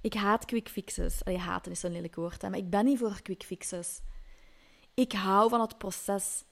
Ik 0.00 0.14
haat 0.14 0.44
quick 0.44 0.68
fixes. 0.68 1.24
Allee, 1.24 1.38
haten 1.38 1.72
is 1.72 1.80
zo'n 1.80 1.92
lelijk 1.92 2.14
woord, 2.14 2.42
hè, 2.42 2.50
maar 2.50 2.58
ik 2.58 2.70
ben 2.70 2.84
niet 2.84 2.98
voor 2.98 3.22
quick 3.22 3.42
fixes. 3.42 4.00
Ik 4.94 5.12
hou 5.12 5.48
van 5.48 5.60
het 5.60 5.78
proces. 5.78 6.44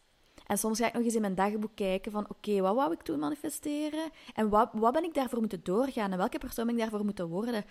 En 0.47 0.59
soms 0.59 0.79
ga 0.79 0.87
ik 0.87 0.93
nog 0.93 1.03
eens 1.03 1.15
in 1.15 1.21
mijn 1.21 1.35
dagboek 1.35 1.75
kijken 1.75 2.13
van 2.13 2.27
oké, 2.29 2.61
wat 2.61 2.75
wou 2.75 2.93
ik 2.93 3.03
toen 3.03 3.19
manifesteren? 3.19 4.11
En 4.35 4.49
wat, 4.49 4.69
wat 4.73 4.93
ben 4.93 5.05
ik 5.05 5.15
daarvoor 5.15 5.41
moeten 5.41 5.61
doorgaan? 5.63 6.13
En 6.13 6.19
welke 6.19 6.39
persoon 6.39 6.67
ben 6.67 6.75
ik 6.75 6.81
daarvoor 6.81 7.05
moeten 7.05 7.29
worden? 7.29 7.65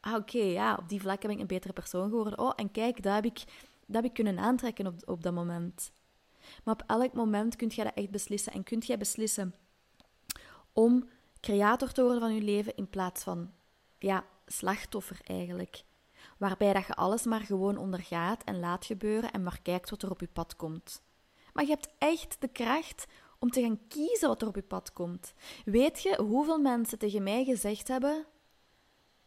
Ah, 0.00 0.14
oké, 0.14 0.38
ja, 0.38 0.74
op 0.74 0.88
die 0.88 1.00
vlak 1.00 1.20
ben 1.20 1.30
ik 1.30 1.40
een 1.40 1.46
betere 1.46 1.72
persoon 1.72 2.08
geworden. 2.08 2.38
Oh, 2.38 2.52
en 2.56 2.70
kijk, 2.70 3.02
dat 3.02 3.14
heb 3.14 3.24
ik, 3.24 3.38
dat 3.86 3.96
heb 3.96 4.04
ik 4.04 4.12
kunnen 4.12 4.38
aantrekken 4.38 4.86
op, 4.86 4.94
op 5.04 5.22
dat 5.22 5.34
moment. 5.34 5.90
Maar 6.64 6.74
op 6.74 6.82
elk 6.86 7.12
moment 7.12 7.56
kun 7.56 7.70
je 7.74 7.84
dat 7.84 7.94
echt 7.94 8.10
beslissen. 8.10 8.52
En 8.52 8.62
kunt 8.62 8.86
jij 8.86 8.98
beslissen 8.98 9.54
om 10.72 11.08
creator 11.40 11.92
te 11.92 12.02
worden 12.02 12.20
van 12.20 12.34
je 12.34 12.42
leven 12.42 12.76
in 12.76 12.90
plaats 12.90 13.22
van 13.22 13.50
ja, 13.98 14.24
slachtoffer 14.46 15.20
eigenlijk. 15.24 15.84
Waarbij 16.38 16.72
dat 16.72 16.86
je 16.86 16.94
alles 16.94 17.24
maar 17.24 17.40
gewoon 17.40 17.76
ondergaat 17.76 18.44
en 18.44 18.60
laat 18.60 18.84
gebeuren 18.84 19.32
en 19.32 19.42
maar 19.42 19.58
kijkt 19.62 19.90
wat 19.90 20.02
er 20.02 20.10
op 20.10 20.20
je 20.20 20.28
pad 20.32 20.56
komt. 20.56 21.02
Maar 21.54 21.64
je 21.64 21.70
hebt 21.70 21.88
echt 21.98 22.36
de 22.38 22.48
kracht 22.48 23.06
om 23.38 23.50
te 23.50 23.60
gaan 23.60 23.86
kiezen 23.88 24.28
wat 24.28 24.42
er 24.42 24.48
op 24.48 24.54
je 24.54 24.62
pad 24.62 24.92
komt. 24.92 25.34
Weet 25.64 26.02
je 26.02 26.22
hoeveel 26.22 26.58
mensen 26.58 26.98
tegen 26.98 27.22
mij 27.22 27.44
gezegd 27.44 27.88
hebben 27.88 28.26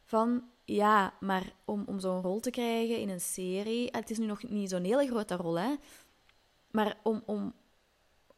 van 0.03 0.43
ja, 0.63 1.13
maar 1.19 1.53
om, 1.65 1.84
om 1.86 2.00
zo'n 2.00 2.22
rol 2.22 2.39
te 2.39 2.50
krijgen 2.50 3.00
in 3.00 3.10
een 3.10 3.22
serie, 3.22 3.89
het 3.91 4.10
is 4.10 4.17
nu 4.17 4.25
nog 4.25 4.43
niet 4.43 4.69
zo'n 4.69 4.84
hele 4.84 5.07
grote 5.07 5.36
rol, 5.36 5.60
hè, 5.60 5.75
maar 6.72 6.98
om, 7.03 7.24
om 7.25 7.53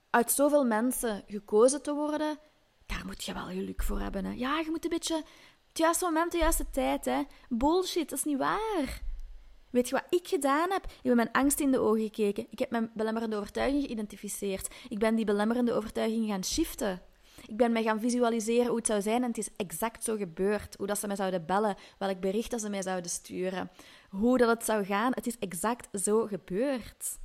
uit 0.09 0.31
zoveel 0.31 0.65
mensen 0.65 1.23
gekozen 1.27 1.81
te 1.81 1.93
worden, 1.93 2.37
daar 2.85 3.05
moet 3.05 3.23
je 3.23 3.33
wel 3.33 3.45
geluk 3.45 3.83
voor 3.83 3.99
hebben. 3.99 4.25
Hè. 4.25 4.31
Ja, 4.31 4.59
je 4.59 4.69
moet 4.69 4.83
een 4.83 4.89
beetje 4.89 5.15
het 5.67 5.77
juiste 5.77 6.05
moment, 6.05 6.31
de 6.31 6.37
juiste 6.37 6.69
tijd. 6.69 7.05
Hè. 7.05 7.23
Bullshit, 7.49 8.09
dat 8.09 8.17
is 8.17 8.25
niet 8.25 8.37
waar. 8.37 9.01
Weet 9.69 9.89
je 9.89 9.95
wat 9.95 10.19
ik 10.19 10.27
gedaan 10.27 10.71
heb? 10.71 10.83
Ik 10.83 10.99
heb 11.01 11.15
mijn 11.15 11.31
angst 11.31 11.59
in 11.59 11.71
de 11.71 11.79
ogen 11.79 12.01
gekeken. 12.01 12.47
Ik 12.49 12.59
heb 12.59 12.71
mijn 12.71 12.91
belemmerende 12.93 13.35
overtuiging 13.35 13.83
geïdentificeerd. 13.83 14.67
Ik 14.89 14.99
ben 14.99 15.15
die 15.15 15.25
belemmerende 15.25 15.73
overtuiging 15.73 16.27
gaan 16.27 16.43
shiften. 16.43 17.01
Ik 17.47 17.57
ben 17.57 17.71
mij 17.71 17.83
gaan 17.83 17.99
visualiseren 17.99 18.67
hoe 18.67 18.77
het 18.77 18.87
zou 18.87 19.01
zijn 19.01 19.23
en 19.23 19.27
het 19.27 19.37
is 19.37 19.49
exact 19.55 20.03
zo 20.03 20.15
gebeurd. 20.15 20.75
Hoe 20.77 20.87
dat 20.87 20.99
ze 20.99 21.07
mij 21.07 21.15
zouden 21.15 21.45
bellen, 21.45 21.75
welk 21.97 22.19
bericht 22.19 22.51
dat 22.51 22.61
ze 22.61 22.69
mij 22.69 22.81
zouden 22.81 23.11
sturen, 23.11 23.71
hoe 24.09 24.37
dat 24.37 24.49
het 24.49 24.65
zou 24.65 24.85
gaan. 24.85 25.11
Het 25.13 25.27
is 25.27 25.37
exact 25.39 26.01
zo 26.01 26.25
gebeurd. 26.25 27.17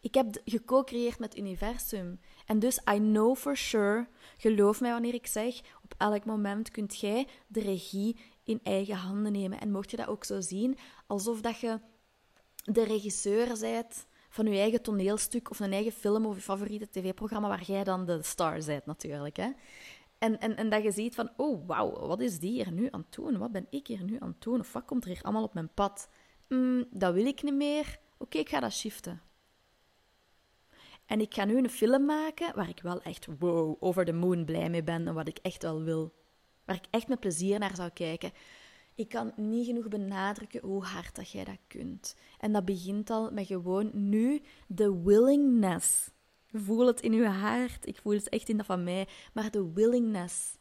Ik 0.00 0.14
heb 0.14 0.40
geco-creëerd 0.44 1.18
met 1.18 1.32
het 1.32 1.42
universum. 1.42 2.20
En 2.46 2.58
dus 2.58 2.80
I 2.92 2.98
know 2.98 3.36
for 3.36 3.56
sure, 3.56 4.08
geloof 4.36 4.80
mij 4.80 4.90
wanneer 4.90 5.14
ik 5.14 5.26
zeg, 5.26 5.60
op 5.84 5.94
elk 5.96 6.24
moment 6.24 6.70
kunt 6.70 7.00
jij 7.00 7.26
de 7.46 7.60
regie 7.60 8.16
in 8.50 8.60
eigen 8.62 8.94
handen 8.94 9.32
nemen. 9.32 9.60
En 9.60 9.70
mocht 9.70 9.90
je 9.90 9.96
dat 9.96 10.06
ook 10.06 10.24
zo 10.24 10.40
zien, 10.40 10.78
alsof 11.06 11.40
dat 11.40 11.60
je 11.60 11.80
de 12.64 12.84
regisseur 12.84 13.58
bent 13.60 14.06
van 14.28 14.46
je 14.46 14.58
eigen 14.58 14.82
toneelstuk 14.82 15.50
of 15.50 15.60
een 15.60 15.72
eigen 15.72 15.92
film 15.92 16.26
of 16.26 16.34
je 16.34 16.40
favoriete 16.40 16.88
tv-programma 16.90 17.48
waar 17.48 17.62
jij 17.62 17.84
dan 17.84 18.04
de 18.06 18.22
star 18.22 18.64
bent 18.66 18.86
natuurlijk. 18.86 19.36
Hè? 19.36 19.50
En, 20.18 20.40
en, 20.40 20.56
en 20.56 20.68
dat 20.68 20.82
je 20.82 20.90
ziet 20.90 21.14
van, 21.14 21.30
oh 21.36 21.66
wauw, 21.66 22.06
wat 22.06 22.20
is 22.20 22.38
die 22.38 22.50
hier 22.50 22.72
nu 22.72 22.88
aan 22.90 23.00
het 23.00 23.14
doen? 23.14 23.38
Wat 23.38 23.52
ben 23.52 23.66
ik 23.70 23.86
hier 23.86 24.04
nu 24.04 24.16
aan 24.20 24.28
het 24.28 24.42
doen? 24.42 24.60
Of 24.60 24.72
wat 24.72 24.84
komt 24.84 25.04
er 25.04 25.10
hier 25.10 25.22
allemaal 25.22 25.42
op 25.42 25.54
mijn 25.54 25.74
pad? 25.74 26.08
Mm, 26.48 26.84
dat 26.90 27.14
wil 27.14 27.26
ik 27.26 27.42
niet 27.42 27.54
meer. 27.54 27.98
Oké, 28.18 28.38
ik 28.38 28.48
ga 28.48 28.60
dat 28.60 28.72
shiften. 28.72 29.22
En 31.06 31.20
ik 31.20 31.34
ga 31.34 31.44
nu 31.44 31.56
een 31.58 31.70
film 31.70 32.04
maken 32.04 32.54
waar 32.54 32.68
ik 32.68 32.80
wel 32.80 33.02
echt 33.02 33.26
wow, 33.38 33.76
over 33.80 34.04
de 34.04 34.12
moon 34.12 34.44
blij 34.44 34.70
mee 34.70 34.82
ben 34.82 35.06
en 35.06 35.14
wat 35.14 35.28
ik 35.28 35.38
echt 35.38 35.62
wel 35.62 35.82
wil. 35.82 36.12
Waar 36.64 36.76
ik 36.76 36.86
echt 36.90 37.08
met 37.08 37.20
plezier 37.20 37.58
naar 37.58 37.74
zou 37.74 37.90
kijken. 37.90 38.32
Ik 38.94 39.08
kan 39.08 39.32
niet 39.36 39.66
genoeg 39.66 39.88
benadrukken 39.88 40.60
hoe 40.60 40.84
hard 40.84 41.14
dat 41.14 41.30
jij 41.30 41.44
dat 41.44 41.58
kunt. 41.66 42.16
En 42.38 42.52
dat 42.52 42.64
begint 42.64 43.10
al 43.10 43.30
met 43.30 43.46
gewoon 43.46 43.90
nu 43.92 44.42
de 44.66 45.02
willingness. 45.02 46.10
Voel 46.52 46.86
het 46.86 47.00
in 47.00 47.12
je 47.12 47.26
hart. 47.26 47.86
Ik 47.86 47.98
voel 48.02 48.12
het 48.12 48.28
echt 48.28 48.48
in 48.48 48.56
dat 48.56 48.66
van 48.66 48.84
mij. 48.84 49.08
Maar 49.32 49.50
de 49.50 49.72
willingness. 49.72 50.56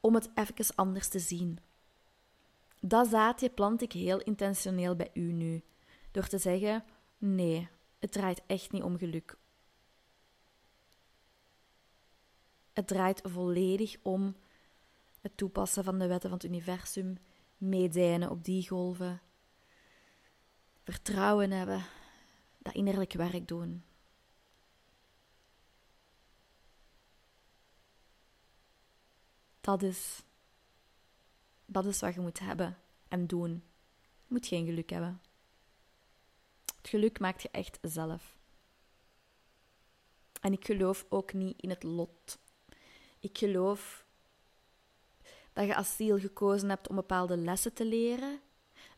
Om 0.00 0.14
het 0.14 0.30
even 0.34 0.74
anders 0.74 1.08
te 1.08 1.18
zien. 1.18 1.58
Dat 2.80 3.08
zaadje 3.08 3.50
plant 3.50 3.82
ik 3.82 3.92
heel 3.92 4.20
intentioneel 4.20 4.96
bij 4.96 5.10
u 5.14 5.32
nu. 5.32 5.62
Door 6.10 6.26
te 6.26 6.38
zeggen: 6.38 6.84
nee, 7.18 7.68
het 7.98 8.12
draait 8.12 8.42
echt 8.46 8.72
niet 8.72 8.82
om 8.82 8.98
geluk. 8.98 9.36
Het 12.78 12.86
draait 12.86 13.20
volledig 13.24 13.96
om 14.02 14.36
het 15.20 15.36
toepassen 15.36 15.84
van 15.84 15.98
de 15.98 16.06
wetten 16.06 16.30
van 16.30 16.38
het 16.38 16.48
universum, 16.48 17.18
meedijnen 17.56 18.30
op 18.30 18.44
die 18.44 18.68
golven, 18.68 19.20
vertrouwen 20.82 21.50
hebben, 21.50 21.84
dat 22.58 22.74
innerlijk 22.74 23.12
werk 23.12 23.48
doen. 23.48 23.84
Dat 29.60 29.82
is, 29.82 30.22
dat 31.66 31.84
is 31.84 32.00
wat 32.00 32.14
je 32.14 32.20
moet 32.20 32.38
hebben 32.38 32.78
en 33.08 33.26
doen. 33.26 33.50
Je 34.26 34.34
moet 34.34 34.46
geen 34.46 34.66
geluk 34.66 34.90
hebben. 34.90 35.20
Het 36.76 36.88
geluk 36.88 37.20
maakt 37.20 37.42
je 37.42 37.50
echt 37.50 37.78
zelf. 37.82 38.36
En 40.40 40.52
ik 40.52 40.64
geloof 40.64 41.06
ook 41.08 41.32
niet 41.32 41.62
in 41.62 41.70
het 41.70 41.82
lot. 41.82 42.38
Ik 43.20 43.38
geloof 43.38 44.06
dat 45.52 45.66
je 45.66 45.74
asiel 45.74 46.18
gekozen 46.18 46.68
hebt 46.68 46.88
om 46.88 46.96
bepaalde 46.96 47.36
lessen 47.36 47.72
te 47.72 47.84
leren. 47.84 48.40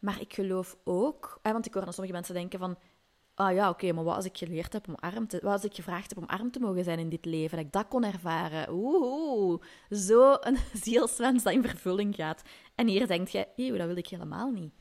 Maar 0.01 0.21
ik 0.21 0.35
geloof 0.35 0.77
ook, 0.85 1.39
want 1.43 1.67
ik 1.67 1.75
hoor 1.75 1.85
dan 1.85 1.93
sommige 1.93 2.15
mensen 2.15 2.35
denken 2.35 2.59
van, 2.59 2.79
ah 3.35 3.55
ja, 3.55 3.69
oké, 3.69 3.93
maar 3.93 4.05
wat 4.05 4.17
als 4.17 4.25
ik 4.25 4.37
geleerd 4.37 4.73
heb 4.73 4.89
om 4.89 4.95
arm 4.95 5.27
te, 5.27 5.41
wat 5.43 5.53
als 5.53 5.65
ik 5.65 5.75
gevraagd 5.75 6.09
heb 6.09 6.19
om 6.19 6.29
arm 6.29 6.51
te 6.51 6.61
mogen 6.61 6.85
zijn 6.85 6.99
in 6.99 7.09
dit 7.09 7.25
leven, 7.25 7.57
dat 7.57 7.67
ik 7.67 7.73
dat 7.73 7.89
kon 7.89 8.05
ervaren. 8.05 8.73
Oeh, 8.73 9.63
zo 9.91 10.37
een 10.41 10.59
zielswens 10.83 11.43
dat 11.43 11.53
in 11.53 11.63
vervulling 11.63 12.15
gaat. 12.15 12.43
En 12.75 12.87
hier 12.87 13.07
denk 13.07 13.29
je, 13.29 13.49
eeuw, 13.57 13.77
dat 13.77 13.87
wil 13.87 13.97
ik 13.97 14.09
helemaal 14.09 14.51
niet. 14.51 14.73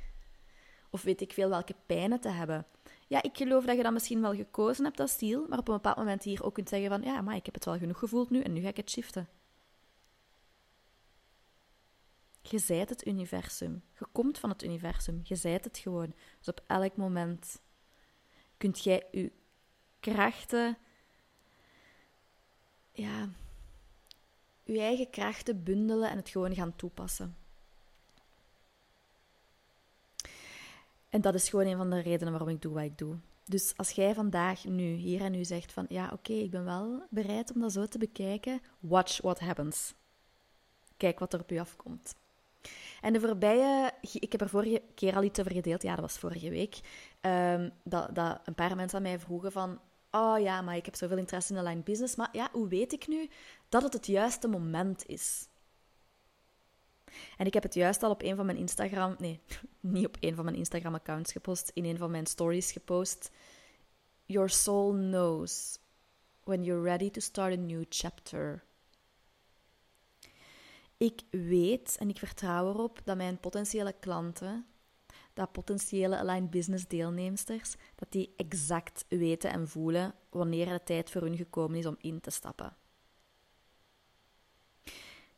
Of 0.90 1.02
weet 1.02 1.22
ik 1.22 1.34
veel 1.34 1.50
welke 1.50 1.76
pijnen 1.86 2.20
te 2.20 2.30
hebben. 2.30 2.66
Ja, 3.10 3.22
ik 3.22 3.38
geloof 3.38 3.66
dat 3.66 3.78
je 3.78 3.84
dat 3.84 3.94
misschien 3.94 4.22
wel 4.22 4.36
gekozen 4.36 4.84
hebt 4.84 5.00
als 5.00 5.18
ziel, 5.18 5.46
maar 5.48 5.60
op 5.60 5.68
een 5.68 5.74
bepaald 5.74 5.98
moment 5.98 6.24
hier 6.24 6.44
ook 6.44 6.54
kunt 6.54 6.70
zeggen 6.70 6.90
van, 6.90 7.02
ja, 7.02 7.22
maar 7.22 7.36
ik 7.36 7.46
heb 7.46 7.54
het 7.54 7.66
wel 7.66 7.78
genoeg 7.78 8.00
gevoeld 8.00 8.30
nu 8.30 8.42
en 8.42 8.54
nu 8.54 8.62
ga 8.62 8.68
ik 8.68 8.78
het 8.78 8.90
shiften. 8.90 9.28
Je 12.42 12.60
zijt 12.60 12.90
het 12.90 13.08
universum. 13.08 13.84
Je 14.00 14.06
komt 14.12 14.40
van 14.40 14.50
het 14.50 14.64
universum. 14.64 15.20
Je 15.24 15.36
zijt 15.36 15.64
het 15.64 15.78
gewoon. 15.78 16.14
Dus 16.38 16.48
op 16.48 16.64
elk 16.68 16.96
moment 16.96 17.62
kunt 18.58 18.84
jij 18.84 19.08
je 19.12 19.32
krachten, 20.00 20.78
ja, 22.92 23.30
je 24.64 24.80
eigen 24.80 25.10
krachten 25.10 25.64
bundelen 25.64 26.10
en 26.10 26.18
het 26.18 26.30
gewoon 26.30 26.56
gaan 26.56 26.76
toepassen. 26.76 27.38
En 31.10 31.22
dat 31.22 31.34
is 31.34 31.50
gewoon 31.50 31.66
een 31.66 31.78
van 31.78 31.90
de 31.90 32.00
redenen 32.00 32.32
waarom 32.32 32.50
ik 32.50 32.62
doe 32.62 32.74
wat 32.74 32.84
ik 32.84 32.98
doe. 32.98 33.18
Dus 33.46 33.74
als 33.76 33.92
jij 33.92 34.14
vandaag 34.14 34.66
nu 34.66 34.94
hier 34.94 35.22
en 35.22 35.32
nu 35.32 35.46
zegt 35.46 35.72
van 35.72 35.86
ja, 35.90 36.10
oké, 36.14 36.34
ik 36.34 36.52
ben 36.52 36.64
wel 36.64 37.04
bereid 37.10 37.52
om 37.54 37.62
dat 37.62 37.72
zo 37.72 37.86
te 37.86 37.98
bekijken, 37.98 38.62
watch 38.80 39.22
what 39.22 39.40
happens. 39.40 39.94
Kijk 40.98 41.20
wat 41.20 41.34
er 41.34 41.40
op 41.40 41.50
je 41.50 41.60
afkomt. 41.60 42.16
En 43.02 43.14
de 43.14 43.20
voorbije, 43.20 43.92
ik 44.02 44.32
heb 44.32 44.42
er 44.42 44.50
vorige 44.50 44.82
keer 44.96 45.16
al 45.16 45.24
iets 45.24 45.40
over 45.40 45.52
gedeeld, 45.52 45.82
ja, 45.82 45.92
dat 45.92 46.00
was 46.00 46.18
vorige 46.18 46.50
week, 46.50 46.80
um, 47.22 47.72
dat, 47.84 48.16
dat 48.16 48.40
een 48.46 48.56
paar 48.56 48.76
mensen 48.76 48.98
aan 48.98 49.04
mij 49.04 49.20
vroegen 49.20 49.52
van, 49.52 49.80
oh 50.12 50.40
ja, 50.40 50.62
maar 50.62 50.76
ik 50.76 50.86
heb 50.86 50.96
zoveel 50.96 51.18
interesse 51.18 51.54
in 51.54 51.60
online 51.60 51.82
business, 51.82 52.16
maar 52.16 52.30
ja, 52.32 52.50
hoe 52.52 52.68
weet 52.68 52.94
ik 52.94 53.08
nu 53.08 53.30
dat 53.70 53.84
het 53.84 53.94
het 53.94 54.08
juiste 54.08 54.48
moment 54.48 55.06
is? 55.06 55.48
En 57.38 57.46
ik 57.46 57.54
heb 57.54 57.64
het 57.64 57.74
juist 57.74 58.04
al 58.04 58.12
op 58.12 58.24
een 58.24 58.36
van 58.36 58.46
mijn 58.46 58.58
Instagram, 58.58 59.16
nee, 59.20 59.40
niet 59.80 60.06
op 60.06 60.18
een 60.20 60.36
van 60.36 60.46
mijn 60.46 60.58
Instagram-accounts 60.58 61.32
gepost, 61.32 61.72
in 61.74 61.86
een 61.86 61.98
van 61.98 62.12
mijn 62.12 62.26
stories 62.26 62.72
gepost. 62.72 63.32
Your 64.26 64.50
soul 64.50 64.92
knows 64.92 65.80
when 66.44 66.64
you're 66.64 66.84
ready 66.84 67.10
to 67.10 67.20
start 67.22 67.54
a 67.54 67.62
new 67.62 67.84
chapter. 67.90 68.64
Ik 70.98 71.22
weet 71.32 71.98
en 72.00 72.10
ik 72.10 72.18
vertrouw 72.18 72.70
erop 72.70 73.02
dat 73.04 73.18
mijn 73.18 73.40
potentiële 73.40 73.94
klanten, 74.00 74.66
dat 75.34 75.52
potentiële 75.52 76.18
aligned 76.18 76.50
business 76.50 76.88
deelnemsters, 76.88 77.76
dat 77.96 78.12
die 78.12 78.34
exact 78.36 79.06
weten 79.08 79.52
en 79.52 79.68
voelen 79.68 80.14
wanneer 80.30 80.66
de 80.66 80.84
tijd 80.84 81.10
voor 81.10 81.22
hun 81.22 81.38
gekomen 81.38 81.78
is 81.78 81.86
om 81.86 81.96
in 82.02 82.22
te 82.22 82.30
stappen. 82.30 82.76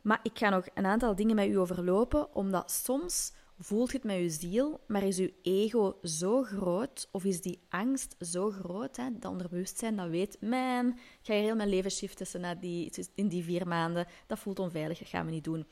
Maar 0.02 0.20
ik 0.24 0.38
ga 0.38 0.50
nog 0.50 0.66
een 0.74 0.86
aantal 0.86 1.16
dingen 1.16 1.36
met 1.36 1.48
u 1.48 1.58
overlopen, 1.58 2.36
omdat 2.36 2.72
soms 2.72 3.34
voelt 3.60 3.92
je 3.92 3.98
het 3.98 4.06
met 4.06 4.18
je 4.18 4.30
ziel, 4.30 4.80
maar 4.88 5.04
is 5.04 5.18
uw 5.18 5.30
ego 5.42 6.00
zo 6.04 6.44
groot, 6.44 7.10
of 7.12 7.24
is 7.24 7.42
die 7.42 7.62
angst 7.70 8.16
zo 8.20 8.52
groot, 8.52 8.98
hè, 8.98 9.10
dat 9.20 9.32
onderbewustzijn 9.32 9.96
dat 9.96 10.10
weet, 10.10 10.42
man, 10.42 10.88
ik 10.88 11.20
ga 11.22 11.34
hier 11.34 11.44
heel 11.44 11.56
mijn 11.56 11.70
leven 11.70 11.92
shiften 11.92 12.42
na 12.42 12.56
die, 12.56 12.92
in 13.16 13.28
die 13.28 13.44
vier 13.44 13.68
maanden, 13.68 14.08
dat 14.28 14.40
voelt 14.40 14.60
onveilig, 14.60 14.98
dat 15.00 15.08
gaan 15.08 15.26
we 15.26 15.32
niet 15.32 15.44
doen. 15.44 15.68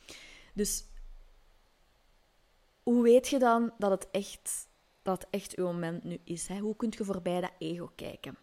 Dus 0.54 0.86
hoe 2.84 3.04
weet 3.04 3.28
je 3.28 3.40
dan 3.40 3.74
dat 3.78 3.92
het 3.92 4.08
echt, 4.12 4.68
dat 5.02 5.28
echt 5.30 5.56
uw 5.56 5.66
moment 5.66 6.04
nu 6.04 6.18
is? 6.24 6.48
Hè? 6.48 6.60
Hoe 6.60 6.76
kun 6.76 6.94
je 6.98 7.04
voorbij 7.04 7.42
dat 7.42 7.52
ego 7.58 7.92
kijken? 7.96 8.38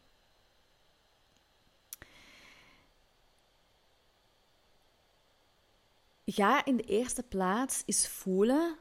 Ga 6.27 6.65
in 6.65 6.77
de 6.77 6.83
eerste 6.83 7.23
plaats 7.23 7.83
eens 7.87 8.09
voelen 8.09 8.77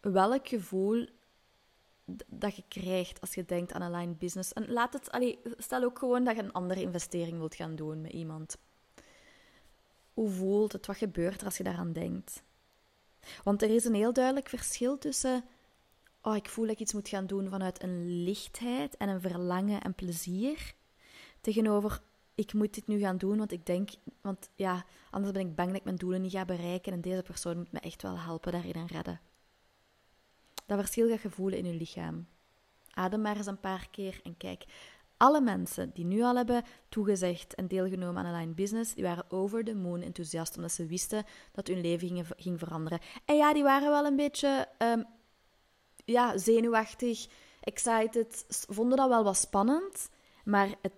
welk 0.00 0.48
gevoel 0.48 1.08
dat 2.26 2.56
je 2.56 2.64
krijgt 2.68 3.20
als 3.20 3.34
je 3.34 3.44
denkt 3.44 3.72
aan 3.72 3.82
aligned 3.82 4.18
business. 4.18 4.52
En 4.52 4.72
laat 4.72 4.92
het, 4.92 5.10
allee, 5.10 5.40
stel 5.56 5.82
ook 5.82 5.98
gewoon 5.98 6.24
dat 6.24 6.36
je 6.36 6.42
een 6.42 6.52
andere 6.52 6.80
investering 6.80 7.38
wilt 7.38 7.54
gaan 7.54 7.76
doen 7.76 8.00
met 8.00 8.12
iemand. 8.12 8.58
Hoe 10.14 10.30
voelt 10.30 10.72
het? 10.72 10.86
Wat 10.86 10.96
gebeurt 10.96 11.40
er 11.40 11.46
als 11.46 11.56
je 11.56 11.64
daaraan 11.64 11.92
denkt? 11.92 12.42
Want 13.44 13.62
er 13.62 13.70
is 13.70 13.84
een 13.84 13.94
heel 13.94 14.12
duidelijk 14.12 14.48
verschil 14.48 14.98
tussen. 14.98 15.44
Oh, 16.22 16.36
ik 16.36 16.48
voel 16.48 16.64
dat 16.64 16.74
ik 16.74 16.80
iets 16.80 16.92
moet 16.92 17.08
gaan 17.08 17.26
doen 17.26 17.48
vanuit 17.48 17.82
een 17.82 18.22
lichtheid 18.24 18.96
en 18.96 19.08
een 19.08 19.20
verlangen 19.20 19.82
en 19.82 19.94
plezier. 19.94 20.74
Tegenover, 21.40 22.00
ik 22.34 22.52
moet 22.52 22.74
dit 22.74 22.86
nu 22.86 22.98
gaan 22.98 23.16
doen, 23.16 23.38
want 23.38 23.52
ik 23.52 23.66
denk, 23.66 23.90
want 24.20 24.50
ja, 24.54 24.84
anders 25.10 25.32
ben 25.32 25.46
ik 25.46 25.54
bang 25.54 25.68
dat 25.68 25.78
ik 25.78 25.84
mijn 25.84 25.96
doelen 25.96 26.20
niet 26.20 26.32
ga 26.32 26.44
bereiken 26.44 26.92
en 26.92 27.00
deze 27.00 27.22
persoon 27.22 27.56
moet 27.56 27.72
me 27.72 27.80
echt 27.80 28.02
wel 28.02 28.18
helpen 28.18 28.52
daarin 28.52 28.72
en 28.72 28.86
redden. 28.86 29.20
Dat 30.66 30.78
verschil 30.78 31.08
gaat 31.08 31.22
je 31.22 31.30
voelen 31.30 31.58
in 31.58 31.66
je 31.66 31.74
lichaam. 31.74 32.26
Adem 32.90 33.20
maar 33.20 33.36
eens 33.36 33.46
een 33.46 33.60
paar 33.60 33.88
keer 33.90 34.20
en 34.24 34.36
kijk. 34.36 34.64
Alle 35.16 35.40
mensen 35.40 35.90
die 35.94 36.04
nu 36.04 36.22
al 36.22 36.36
hebben 36.36 36.64
toegezegd 36.88 37.54
en 37.54 37.66
deelgenomen 37.66 38.24
aan 38.24 38.34
Align 38.34 38.54
Business, 38.54 38.94
die 38.94 39.04
waren 39.04 39.30
over 39.30 39.64
the 39.64 39.74
moon 39.74 40.02
enthousiast, 40.02 40.56
omdat 40.56 40.72
ze 40.72 40.86
wisten 40.86 41.24
dat 41.52 41.66
hun 41.66 41.80
leven 41.80 42.26
ging, 42.36 42.58
veranderen. 42.58 42.98
En 43.24 43.36
ja, 43.36 43.52
die 43.52 43.62
waren 43.62 43.90
wel 43.90 44.04
een 44.04 44.16
beetje 44.16 44.68
um, 44.78 45.04
ja, 46.04 46.38
zenuwachtig, 46.38 47.26
excited, 47.60 48.44
vonden 48.68 48.96
dat 48.96 49.08
wel 49.08 49.24
wat 49.24 49.36
spannend, 49.36 50.10
maar 50.44 50.68
het 50.82 50.92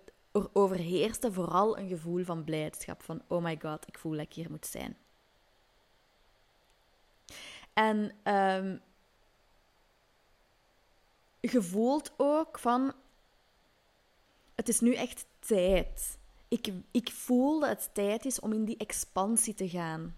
overheerste 0.53 1.31
vooral 1.31 1.77
een 1.77 1.87
gevoel 1.87 2.23
van 2.23 2.43
blijdschap, 2.43 3.03
van 3.03 3.21
oh 3.27 3.43
my 3.43 3.59
god, 3.61 3.87
ik 3.87 3.97
voel 3.97 4.11
dat 4.11 4.21
ik 4.21 4.33
hier 4.33 4.51
moet 4.51 4.65
zijn. 4.65 4.97
En 7.73 8.11
um, 8.33 8.81
je 11.39 11.61
voelt 11.61 12.13
ook 12.17 12.59
van, 12.59 12.93
het 14.55 14.69
is 14.69 14.79
nu 14.79 14.93
echt 14.93 15.25
tijd. 15.39 16.17
Ik, 16.47 16.73
ik 16.91 17.11
voel 17.11 17.59
dat 17.59 17.69
het 17.69 17.89
tijd 17.93 18.25
is 18.25 18.39
om 18.39 18.53
in 18.53 18.65
die 18.65 18.77
expansie 18.77 19.53
te 19.53 19.69
gaan. 19.69 20.15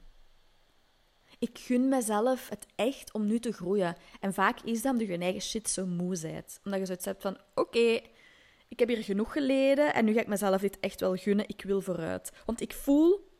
Ik 1.39 1.59
gun 1.59 1.89
mezelf 1.89 2.49
het 2.49 2.67
echt 2.75 3.13
om 3.13 3.25
nu 3.25 3.39
te 3.39 3.51
groeien. 3.51 3.95
En 4.19 4.33
vaak 4.33 4.61
is 4.61 4.81
dat 4.81 4.91
omdat 4.91 5.07
je 5.07 5.17
eigen 5.17 5.41
shit 5.41 5.69
zo 5.69 5.85
moe 5.85 6.19
bent. 6.21 6.59
Omdat 6.63 6.79
je 6.79 6.85
zoiets 6.85 7.05
hebt 7.05 7.21
van, 7.21 7.37
oké, 7.55 8.01
ik 8.75 8.81
heb 8.81 8.89
hier 8.89 9.03
genoeg 9.03 9.31
geleden 9.31 9.93
en 9.93 10.05
nu 10.05 10.13
ga 10.13 10.19
ik 10.19 10.27
mezelf 10.27 10.61
dit 10.61 10.79
echt 10.79 10.99
wel 10.99 11.15
gunnen. 11.15 11.47
Ik 11.47 11.61
wil 11.61 11.81
vooruit. 11.81 12.31
Want 12.45 12.61
ik 12.61 12.73
voel 12.73 13.31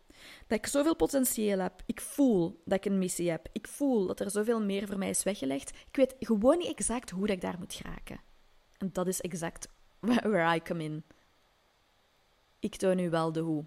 dat 0.48 0.58
ik 0.58 0.68
zoveel 0.68 0.96
potentieel 0.96 1.60
heb. 1.60 1.82
Ik 1.86 2.02
voel 2.02 2.62
dat 2.66 2.78
ik 2.78 2.86
een 2.86 2.98
missie 2.98 3.30
heb. 3.30 3.48
Ik 3.52 3.68
voel 3.68 4.08
dat 4.08 4.20
er 4.20 4.32
zoveel 4.32 4.62
meer 4.62 4.88
voor 4.88 4.98
mij 4.98 5.10
is 5.10 5.24
weggelegd. 5.24 5.70
Ik 5.70 5.96
weet 5.96 6.16
gewoon 6.20 6.58
niet 6.58 6.68
exact 6.68 7.10
hoe 7.10 7.28
dat 7.28 7.36
ik 7.36 7.42
daar 7.42 7.60
moet 7.60 7.74
geraken. 7.74 8.20
En 8.78 8.90
dat 8.92 9.08
is 9.08 9.22
exact 9.22 9.68
where 10.00 10.56
I 10.56 10.62
come 10.62 10.84
in. 10.84 11.04
Ik 12.60 12.76
toon 12.76 12.96
nu 12.96 13.10
wel 13.10 13.32
de 13.32 13.40
hoe. 13.40 13.66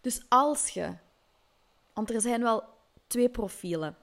Dus 0.00 0.24
als 0.28 0.68
je, 0.68 0.94
want 1.92 2.10
er 2.10 2.20
zijn 2.20 2.42
wel 2.42 2.64
twee 3.06 3.28
profielen 3.28 3.96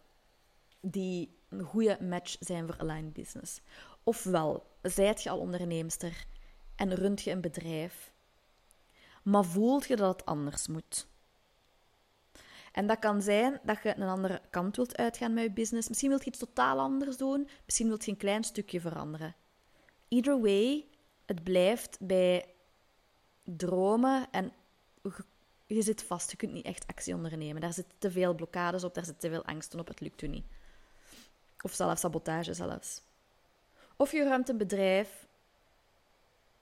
die 0.81 1.39
een 1.51 1.63
goede 1.63 1.97
match 2.01 2.35
zijn 2.39 2.65
voor 2.65 2.77
aligned 2.77 3.13
business. 3.13 3.61
Ofwel, 4.03 4.63
zijt 4.81 5.23
je 5.23 5.29
al 5.29 5.39
onderneemster 5.39 6.25
en 6.75 6.95
runt 6.95 7.21
je 7.21 7.31
een 7.31 7.41
bedrijf 7.41 8.11
maar 9.23 9.45
voelt 9.45 9.85
je 9.85 9.95
dat 9.95 10.17
het 10.17 10.25
anders 10.25 10.67
moet. 10.67 11.07
En 12.71 12.87
dat 12.87 12.99
kan 12.99 13.21
zijn 13.21 13.59
dat 13.63 13.83
je 13.83 13.95
een 13.95 14.07
andere 14.07 14.41
kant 14.49 14.75
wilt 14.75 14.97
uitgaan 14.97 15.33
met 15.33 15.43
je 15.43 15.51
business. 15.51 15.87
Misschien 15.87 16.09
wilt 16.09 16.23
je 16.23 16.29
iets 16.29 16.39
totaal 16.39 16.79
anders 16.79 17.17
doen. 17.17 17.49
Misschien 17.65 17.87
wilt 17.87 18.05
je 18.05 18.11
een 18.11 18.17
klein 18.17 18.43
stukje 18.43 18.81
veranderen. 18.81 19.35
Either 20.07 20.41
way, 20.41 20.87
het 21.25 21.43
blijft 21.43 21.97
bij 21.99 22.45
dromen 23.43 24.27
en 24.31 24.53
je 25.67 25.81
zit 25.81 26.03
vast. 26.03 26.31
Je 26.31 26.37
kunt 26.37 26.53
niet 26.53 26.65
echt 26.65 26.87
actie 26.87 27.13
ondernemen. 27.13 27.61
Daar 27.61 27.73
zitten 27.73 27.97
te 27.97 28.11
veel 28.11 28.33
blokkades 28.33 28.83
op, 28.83 28.93
daar 28.93 29.05
zit 29.05 29.19
te 29.19 29.29
veel 29.29 29.45
angsten 29.45 29.79
op. 29.79 29.87
Het 29.87 29.99
lukt 29.99 30.21
je 30.21 30.27
niet. 30.27 30.45
Of 31.61 31.73
zelfs 31.73 32.01
sabotage 32.01 32.53
zelfs. 32.53 33.01
Of 34.01 34.11
je 34.11 34.23
ruimt 34.23 34.49
een 34.49 34.57
bedrijf, 34.57 35.27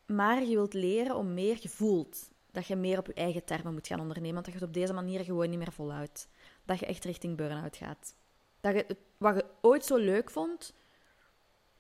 maar 0.06 0.44
je 0.44 0.56
wilt 0.56 0.74
leren 0.74 1.16
om 1.16 1.34
meer 1.34 1.58
gevoeld 1.58 2.30
dat 2.52 2.68
je 2.68 2.76
meer 2.76 2.98
op 2.98 3.08
je 3.08 3.14
eigen 3.14 3.44
termen 3.44 3.74
moet 3.74 3.88
gaan 3.88 4.00
ondernemen, 4.00 4.34
want 4.34 4.46
dat 4.46 4.54
je 4.54 4.60
het 4.60 4.70
op 4.70 4.74
deze 4.74 4.94
manier 4.94 5.24
gewoon 5.24 5.50
niet 5.50 5.60
meer 5.60 5.72
volhoudt. 5.72 6.28
Dat 6.66 6.80
je 6.80 6.86
echt 6.86 7.06
richting 7.06 7.38
burn-out 7.38 7.76
gaat. 7.76 8.16
Dat 8.60 8.76
je 8.76 8.98
wat 9.18 9.36
je 9.36 9.46
ooit 9.62 9.86
zo 9.86 9.98
leuk 9.98 10.32
vond, 10.32 10.74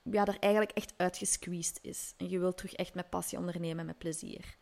ja, 0.04 0.26
er 0.26 0.40
eigenlijk 0.40 0.78
echt 0.78 0.94
uitgesqueezed 0.98 1.80
is. 1.82 2.14
En 2.18 2.30
je 2.30 2.40
wilt 2.40 2.58
terug 2.58 2.74
echt 2.74 2.94
met 2.94 3.10
passie 3.10 3.38
ondernemen, 3.38 3.86
met 3.86 3.98
plezier. 3.98 4.58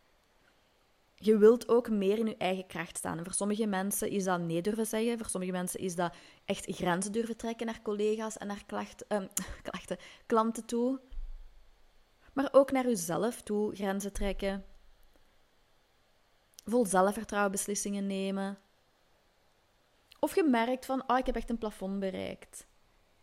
Je 1.20 1.38
wilt 1.38 1.68
ook 1.68 1.90
meer 1.90 2.18
in 2.18 2.26
je 2.26 2.36
eigen 2.36 2.66
kracht 2.66 2.96
staan. 2.96 3.18
En 3.18 3.24
voor 3.24 3.32
sommige 3.32 3.66
mensen 3.66 4.10
is 4.10 4.24
dat 4.24 4.40
nee 4.40 4.62
durven 4.62 4.86
zeggen. 4.86 5.18
Voor 5.18 5.28
sommige 5.28 5.52
mensen 5.52 5.80
is 5.80 5.94
dat 5.94 6.14
echt 6.44 6.66
grenzen 6.76 7.12
durven 7.12 7.36
trekken 7.36 7.66
naar 7.66 7.82
collega's 7.82 8.36
en 8.36 8.46
naar 8.46 8.64
klachten, 8.66 9.06
uh, 9.08 9.28
klachten, 9.70 9.96
klanten 10.26 10.64
toe. 10.64 11.00
Maar 12.32 12.48
ook 12.52 12.70
naar 12.72 12.86
jezelf 12.86 13.42
toe 13.42 13.74
grenzen 13.74 14.12
trekken 14.12 14.64
vol 16.70 16.86
zelfvertrouwen 16.86 17.52
beslissingen 17.52 18.06
nemen. 18.06 18.58
Of 20.20 20.34
je 20.34 20.42
merkt 20.42 20.86
van, 20.86 21.02
oh, 21.06 21.18
ik 21.18 21.26
heb 21.26 21.36
echt 21.36 21.50
een 21.50 21.58
plafond 21.58 21.98
bereikt. 21.98 22.66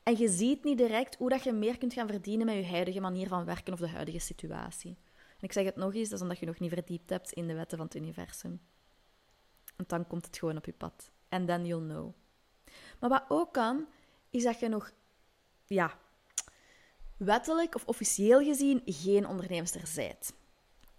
En 0.03 0.17
je 0.17 0.29
ziet 0.29 0.63
niet 0.63 0.77
direct 0.77 1.15
hoe 1.15 1.29
dat 1.29 1.43
je 1.43 1.51
meer 1.51 1.77
kunt 1.77 1.93
gaan 1.93 2.07
verdienen 2.07 2.45
met 2.45 2.55
je 2.55 2.65
huidige 2.65 2.99
manier 2.99 3.27
van 3.27 3.45
werken 3.45 3.73
of 3.73 3.79
de 3.79 3.87
huidige 3.87 4.19
situatie. 4.19 4.97
Ik 5.45 5.53
zeg 5.53 5.65
het 5.65 5.75
nog 5.75 5.93
eens, 5.93 6.09
dat 6.09 6.17
is 6.17 6.21
omdat 6.21 6.39
je 6.39 6.45
nog 6.45 6.59
niet 6.59 6.71
verdiept 6.71 7.09
hebt 7.09 7.31
in 7.31 7.47
de 7.47 7.53
wetten 7.53 7.77
van 7.77 7.85
het 7.85 7.95
universum. 7.95 8.61
En 9.75 9.83
dan 9.87 10.07
komt 10.07 10.25
het 10.25 10.37
gewoon 10.37 10.57
op 10.57 10.65
je 10.65 10.73
pad. 10.73 11.11
En 11.29 11.45
then 11.45 11.65
you'll 11.65 11.87
know. 11.87 12.13
Maar 12.99 13.09
wat 13.09 13.23
ook 13.27 13.53
kan, 13.53 13.87
is 14.29 14.43
dat 14.43 14.59
je 14.59 14.67
nog, 14.67 14.91
ja, 15.65 15.99
wettelijk 17.17 17.75
of 17.75 17.85
officieel 17.85 18.43
gezien 18.43 18.81
geen 18.85 19.27
onderneemster 19.27 19.87
zijt. 19.87 20.33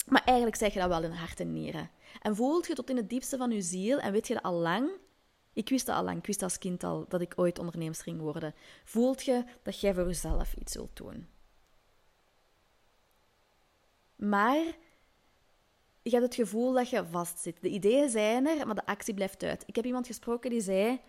Maar 0.06 0.24
eigenlijk 0.24 0.56
zeg 0.56 0.72
je 0.72 0.80
dat 0.80 0.88
wel 0.88 1.02
in 1.02 1.10
hart 1.10 1.40
en 1.40 1.52
nieren. 1.52 1.90
En 2.20 2.36
voelt 2.36 2.66
je 2.66 2.74
tot 2.74 2.90
in 2.90 2.96
het 2.96 3.10
diepste 3.10 3.36
van 3.36 3.50
je 3.50 3.62
ziel 3.62 3.98
en 3.98 4.12
weet 4.12 4.26
je 4.26 4.34
dat 4.34 4.42
al 4.42 4.54
lang? 4.54 4.90
Ik 5.52 5.68
wist 5.68 5.86
dat 5.86 5.96
al 5.96 6.04
lang, 6.04 6.18
ik 6.18 6.26
wist 6.26 6.42
als 6.42 6.58
kind 6.58 6.84
al 6.84 7.04
dat 7.08 7.20
ik 7.20 7.32
ooit 7.36 7.58
ondernemer 7.58 7.94
ging 7.94 8.20
worden. 8.20 8.54
Voelt 8.84 9.24
je 9.24 9.44
dat 9.62 9.80
jij 9.80 9.94
voor 9.94 10.06
jezelf 10.06 10.54
iets 10.54 10.74
wilt 10.74 10.96
doen? 10.96 11.35
Maar 14.16 14.64
je 16.02 16.10
hebt 16.10 16.22
het 16.22 16.34
gevoel 16.34 16.72
dat 16.72 16.90
je 16.90 17.06
vastzit. 17.06 17.56
De 17.60 17.68
ideeën 17.68 18.10
zijn 18.10 18.46
er, 18.46 18.66
maar 18.66 18.74
de 18.74 18.86
actie 18.86 19.14
blijft 19.14 19.42
uit. 19.42 19.62
Ik 19.66 19.76
heb 19.76 19.84
iemand 19.84 20.06
gesproken 20.06 20.50
die 20.50 20.60
zei: 20.60 21.00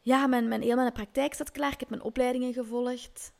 Ja, 0.00 0.26
mijn, 0.26 0.48
mijn, 0.48 0.76
mijn 0.76 0.92
praktijk 0.92 1.34
staat 1.34 1.50
klaar, 1.50 1.72
ik 1.72 1.80
heb 1.80 1.88
mijn 1.88 2.02
opleidingen 2.02 2.52
gevolgd. 2.52 3.32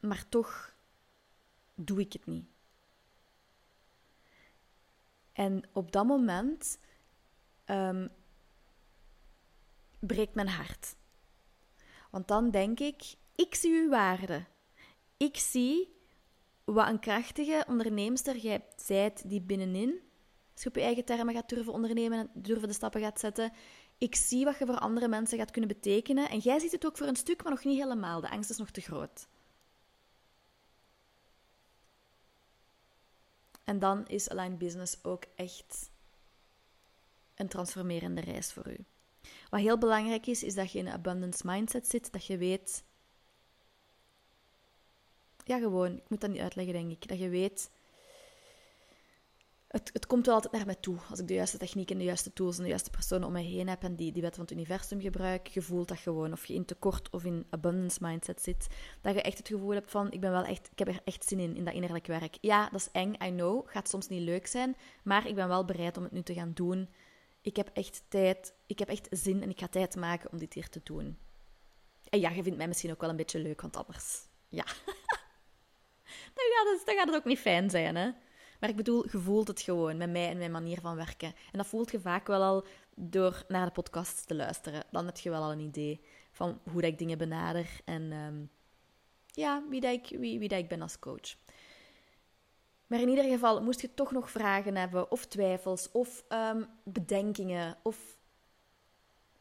Maar 0.00 0.28
toch 0.28 0.74
doe 1.74 2.00
ik 2.00 2.12
het 2.12 2.26
niet. 2.26 2.44
En 5.32 5.62
op 5.72 5.92
dat 5.92 6.06
moment 6.06 6.78
um, 7.66 8.10
breekt 9.98 10.34
mijn 10.34 10.48
hart. 10.48 10.96
Want 12.10 12.28
dan 12.28 12.50
denk 12.50 12.80
ik, 12.80 13.14
ik 13.34 13.54
zie 13.54 13.82
uw 13.82 13.88
waarde. 13.88 14.44
Ik 15.16 15.36
zie 15.36 15.95
wat 16.74 16.88
een 16.88 17.00
krachtige 17.00 17.64
onderneemster 17.68 18.36
jij 18.36 18.64
zijt 18.76 19.28
die 19.28 19.40
binnenin, 19.40 20.00
als 20.52 20.62
je 20.62 20.68
op 20.68 20.74
je 20.74 20.82
eigen 20.82 21.04
termen 21.04 21.34
gaat 21.34 21.48
durven 21.48 21.72
ondernemen 21.72 22.18
en 22.18 22.30
durven 22.34 22.68
de 22.68 22.74
stappen 22.74 23.00
gaat 23.00 23.20
zetten, 23.20 23.52
ik 23.98 24.14
zie 24.14 24.44
wat 24.44 24.58
je 24.58 24.66
voor 24.66 24.78
andere 24.78 25.08
mensen 25.08 25.38
gaat 25.38 25.50
kunnen 25.50 25.70
betekenen. 25.70 26.28
En 26.28 26.38
jij 26.38 26.58
ziet 26.58 26.72
het 26.72 26.86
ook 26.86 26.96
voor 26.96 27.06
een 27.06 27.16
stuk, 27.16 27.42
maar 27.42 27.52
nog 27.52 27.64
niet 27.64 27.78
helemaal. 27.78 28.20
De 28.20 28.30
angst 28.30 28.50
is 28.50 28.56
nog 28.56 28.70
te 28.70 28.80
groot. 28.80 29.28
En 33.64 33.78
dan 33.78 34.06
is 34.06 34.28
Align 34.28 34.56
Business 34.56 35.04
ook 35.04 35.24
echt 35.34 35.90
een 37.34 37.48
transformerende 37.48 38.20
reis 38.20 38.52
voor 38.52 38.68
u. 38.68 38.84
Wat 39.50 39.60
heel 39.60 39.78
belangrijk 39.78 40.26
is, 40.26 40.42
is 40.42 40.54
dat 40.54 40.72
je 40.72 40.78
in 40.78 40.86
een 40.86 40.92
abundance 40.92 41.46
mindset 41.46 41.88
zit, 41.88 42.12
dat 42.12 42.26
je 42.26 42.36
weet. 42.36 42.84
Ja, 45.46 45.58
gewoon, 45.58 45.96
ik 45.96 46.08
moet 46.08 46.20
dat 46.20 46.30
niet 46.30 46.40
uitleggen, 46.40 46.74
denk 46.74 46.90
ik. 46.90 47.08
Dat 47.08 47.18
je 47.18 47.28
weet. 47.28 47.70
het, 49.68 49.90
het 49.92 50.06
komt 50.06 50.26
wel 50.26 50.34
altijd 50.34 50.52
naar 50.52 50.66
mij 50.66 50.74
toe. 50.74 50.98
Als 51.10 51.18
ik 51.18 51.28
de 51.28 51.34
juiste 51.34 51.58
techniek 51.58 51.90
en 51.90 51.98
de 51.98 52.04
juiste 52.04 52.32
tools 52.32 52.56
en 52.56 52.62
de 52.62 52.68
juiste 52.68 52.90
personen 52.90 53.26
om 53.26 53.32
mij 53.32 53.42
heen 53.42 53.68
heb 53.68 53.82
en 53.82 53.96
die, 53.96 54.12
die 54.12 54.22
wet 54.22 54.34
van 54.34 54.44
het 54.44 54.52
universum 54.52 55.00
gebruik, 55.00 55.46
je 55.46 55.62
voelt 55.62 55.88
dat 55.88 55.98
gewoon. 55.98 56.32
Of 56.32 56.46
je 56.46 56.54
in 56.54 56.64
tekort 56.64 57.10
of 57.10 57.24
in 57.24 57.46
abundance 57.50 57.98
mindset 58.00 58.42
zit. 58.42 58.66
Dat 59.00 59.14
je 59.14 59.22
echt 59.22 59.38
het 59.38 59.48
gevoel 59.48 59.72
hebt 59.72 59.90
van, 59.90 60.12
ik 60.12 60.20
ben 60.20 60.30
wel 60.30 60.44
echt, 60.44 60.68
ik 60.72 60.78
heb 60.78 60.88
er 60.88 61.00
echt 61.04 61.24
zin 61.24 61.38
in, 61.38 61.56
in 61.56 61.64
dat 61.64 61.74
innerlijk 61.74 62.06
werk. 62.06 62.38
Ja, 62.40 62.68
dat 62.68 62.80
is 62.80 62.88
eng, 62.92 63.14
I 63.24 63.30
know. 63.30 63.68
Gaat 63.68 63.88
soms 63.88 64.08
niet 64.08 64.22
leuk 64.22 64.46
zijn. 64.46 64.76
Maar 65.04 65.26
ik 65.26 65.34
ben 65.34 65.48
wel 65.48 65.64
bereid 65.64 65.96
om 65.96 66.02
het 66.02 66.12
nu 66.12 66.22
te 66.22 66.34
gaan 66.34 66.52
doen. 66.52 66.88
Ik 67.40 67.56
heb 67.56 67.70
echt 67.72 68.02
tijd, 68.08 68.54
ik 68.66 68.78
heb 68.78 68.88
echt 68.88 69.08
zin 69.10 69.42
en 69.42 69.50
ik 69.50 69.58
ga 69.58 69.68
tijd 69.68 69.96
maken 69.96 70.32
om 70.32 70.38
dit 70.38 70.54
hier 70.54 70.68
te 70.68 70.80
doen. 70.82 71.18
En 72.08 72.20
ja, 72.20 72.30
je 72.30 72.42
vindt 72.42 72.58
mij 72.58 72.68
misschien 72.68 72.90
ook 72.90 73.00
wel 73.00 73.10
een 73.10 73.16
beetje 73.16 73.38
leuk, 73.38 73.60
want 73.60 73.76
anders, 73.76 74.26
ja. 74.48 74.64
dan, 76.36 76.46
gaat 76.54 76.76
het, 76.76 76.86
dan 76.86 76.94
gaat 76.96 77.06
het 77.06 77.16
ook 77.16 77.24
niet 77.24 77.38
fijn 77.38 77.70
zijn, 77.70 77.96
hè. 77.96 78.10
Maar 78.60 78.70
ik 78.70 78.76
bedoel, 78.76 79.04
je 79.10 79.18
voelt 79.18 79.48
het 79.48 79.60
gewoon 79.60 79.96
met 79.96 80.10
mij 80.10 80.28
en 80.28 80.38
mijn 80.38 80.50
manier 80.50 80.80
van 80.80 80.96
werken. 80.96 81.28
En 81.28 81.58
dat 81.58 81.66
voelt 81.66 81.90
je 81.90 82.00
vaak 82.00 82.26
wel 82.26 82.42
al 82.42 82.66
door 82.94 83.44
naar 83.48 83.66
de 83.66 83.72
podcast 83.72 84.26
te 84.26 84.34
luisteren. 84.34 84.84
Dan 84.90 85.06
heb 85.06 85.16
je 85.16 85.30
wel 85.30 85.42
al 85.42 85.52
een 85.52 85.60
idee 85.60 86.00
van 86.30 86.60
hoe 86.70 86.82
ik 86.82 86.98
dingen 86.98 87.18
benader 87.18 87.80
en 87.84 88.12
ehm, 88.12 88.44
ja, 89.26 89.62
wie, 89.68 89.80
dat 89.80 89.92
ik, 89.92 90.18
wie, 90.18 90.38
wie 90.38 90.48
ik 90.48 90.68
ben 90.68 90.82
als 90.82 90.98
coach. 90.98 91.36
Maar 92.86 93.00
in 93.00 93.08
ieder 93.08 93.24
geval, 93.24 93.62
moest 93.62 93.80
je 93.80 93.94
toch 93.94 94.10
nog 94.10 94.30
vragen 94.30 94.76
hebben, 94.76 95.10
of 95.10 95.26
twijfels, 95.26 95.90
of 95.92 96.24
um, 96.28 96.66
bedenkingen, 96.84 97.76
of 97.82 98.16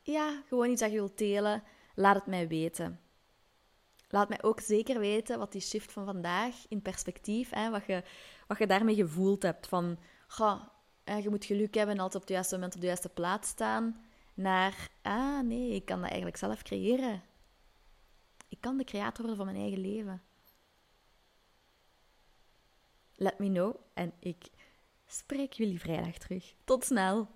ja, 0.02 0.44
gewoon 0.48 0.70
iets 0.70 0.82
dat 0.82 0.92
je 0.92 0.96
wilt 0.96 1.18
delen, 1.18 1.64
laat 1.96 2.16
het 2.16 2.26
mij 2.26 2.48
weten. 2.48 3.00
Laat 4.10 4.30
mij 4.30 4.44
ook 4.44 4.60
zeker 4.60 5.00
weten 5.00 5.40
wat 5.40 5.52
die 5.52 5.62
shift 5.62 5.92
van 5.92 6.06
vandaag 6.06 6.56
in 6.68 6.82
perspectief, 6.82 7.50
hè, 7.50 7.70
wat, 7.70 7.86
je, 7.86 8.04
wat 8.48 8.58
je 8.58 8.68
daarmee 8.68 8.96
gevoeld 8.96 9.44
hebt. 9.44 9.68
Van, 9.68 10.00
goh, 10.28 10.62
je 11.06 11.30
moet 11.30 11.46
geluk 11.46 11.74
hebben 11.74 11.96
en 11.96 12.02
altijd 12.02 12.22
op 12.22 12.28
het 12.28 12.36
juiste 12.38 12.56
moment 12.56 12.76
op 12.76 12.82
de 12.82 12.88
juiste 12.88 13.10
plaats 13.10 13.50
staan. 13.50 14.04
Naar, 14.34 14.90
ah 15.02 15.40
nee, 15.40 15.70
ik 15.70 15.86
kan 15.86 15.98
dat 16.00 16.08
eigenlijk 16.08 16.38
zelf 16.38 16.62
creëren. 16.62 17.24
Ik 18.50 18.62
kan 18.62 18.78
de 18.78 18.84
creator 18.84 19.26
worden 19.26 19.36
van 19.36 19.46
mijn 19.46 19.58
eigen 19.58 19.82
leven. 19.82 20.22
Let 23.16 23.40
me 23.40 23.50
know 23.50 23.76
en 23.94 24.14
ik 24.20 24.46
spreek 25.06 25.54
jullie 25.54 25.80
vrijdag 25.80 26.18
terug. 26.18 26.56
Tot 26.64 26.86
snel! 26.86 27.28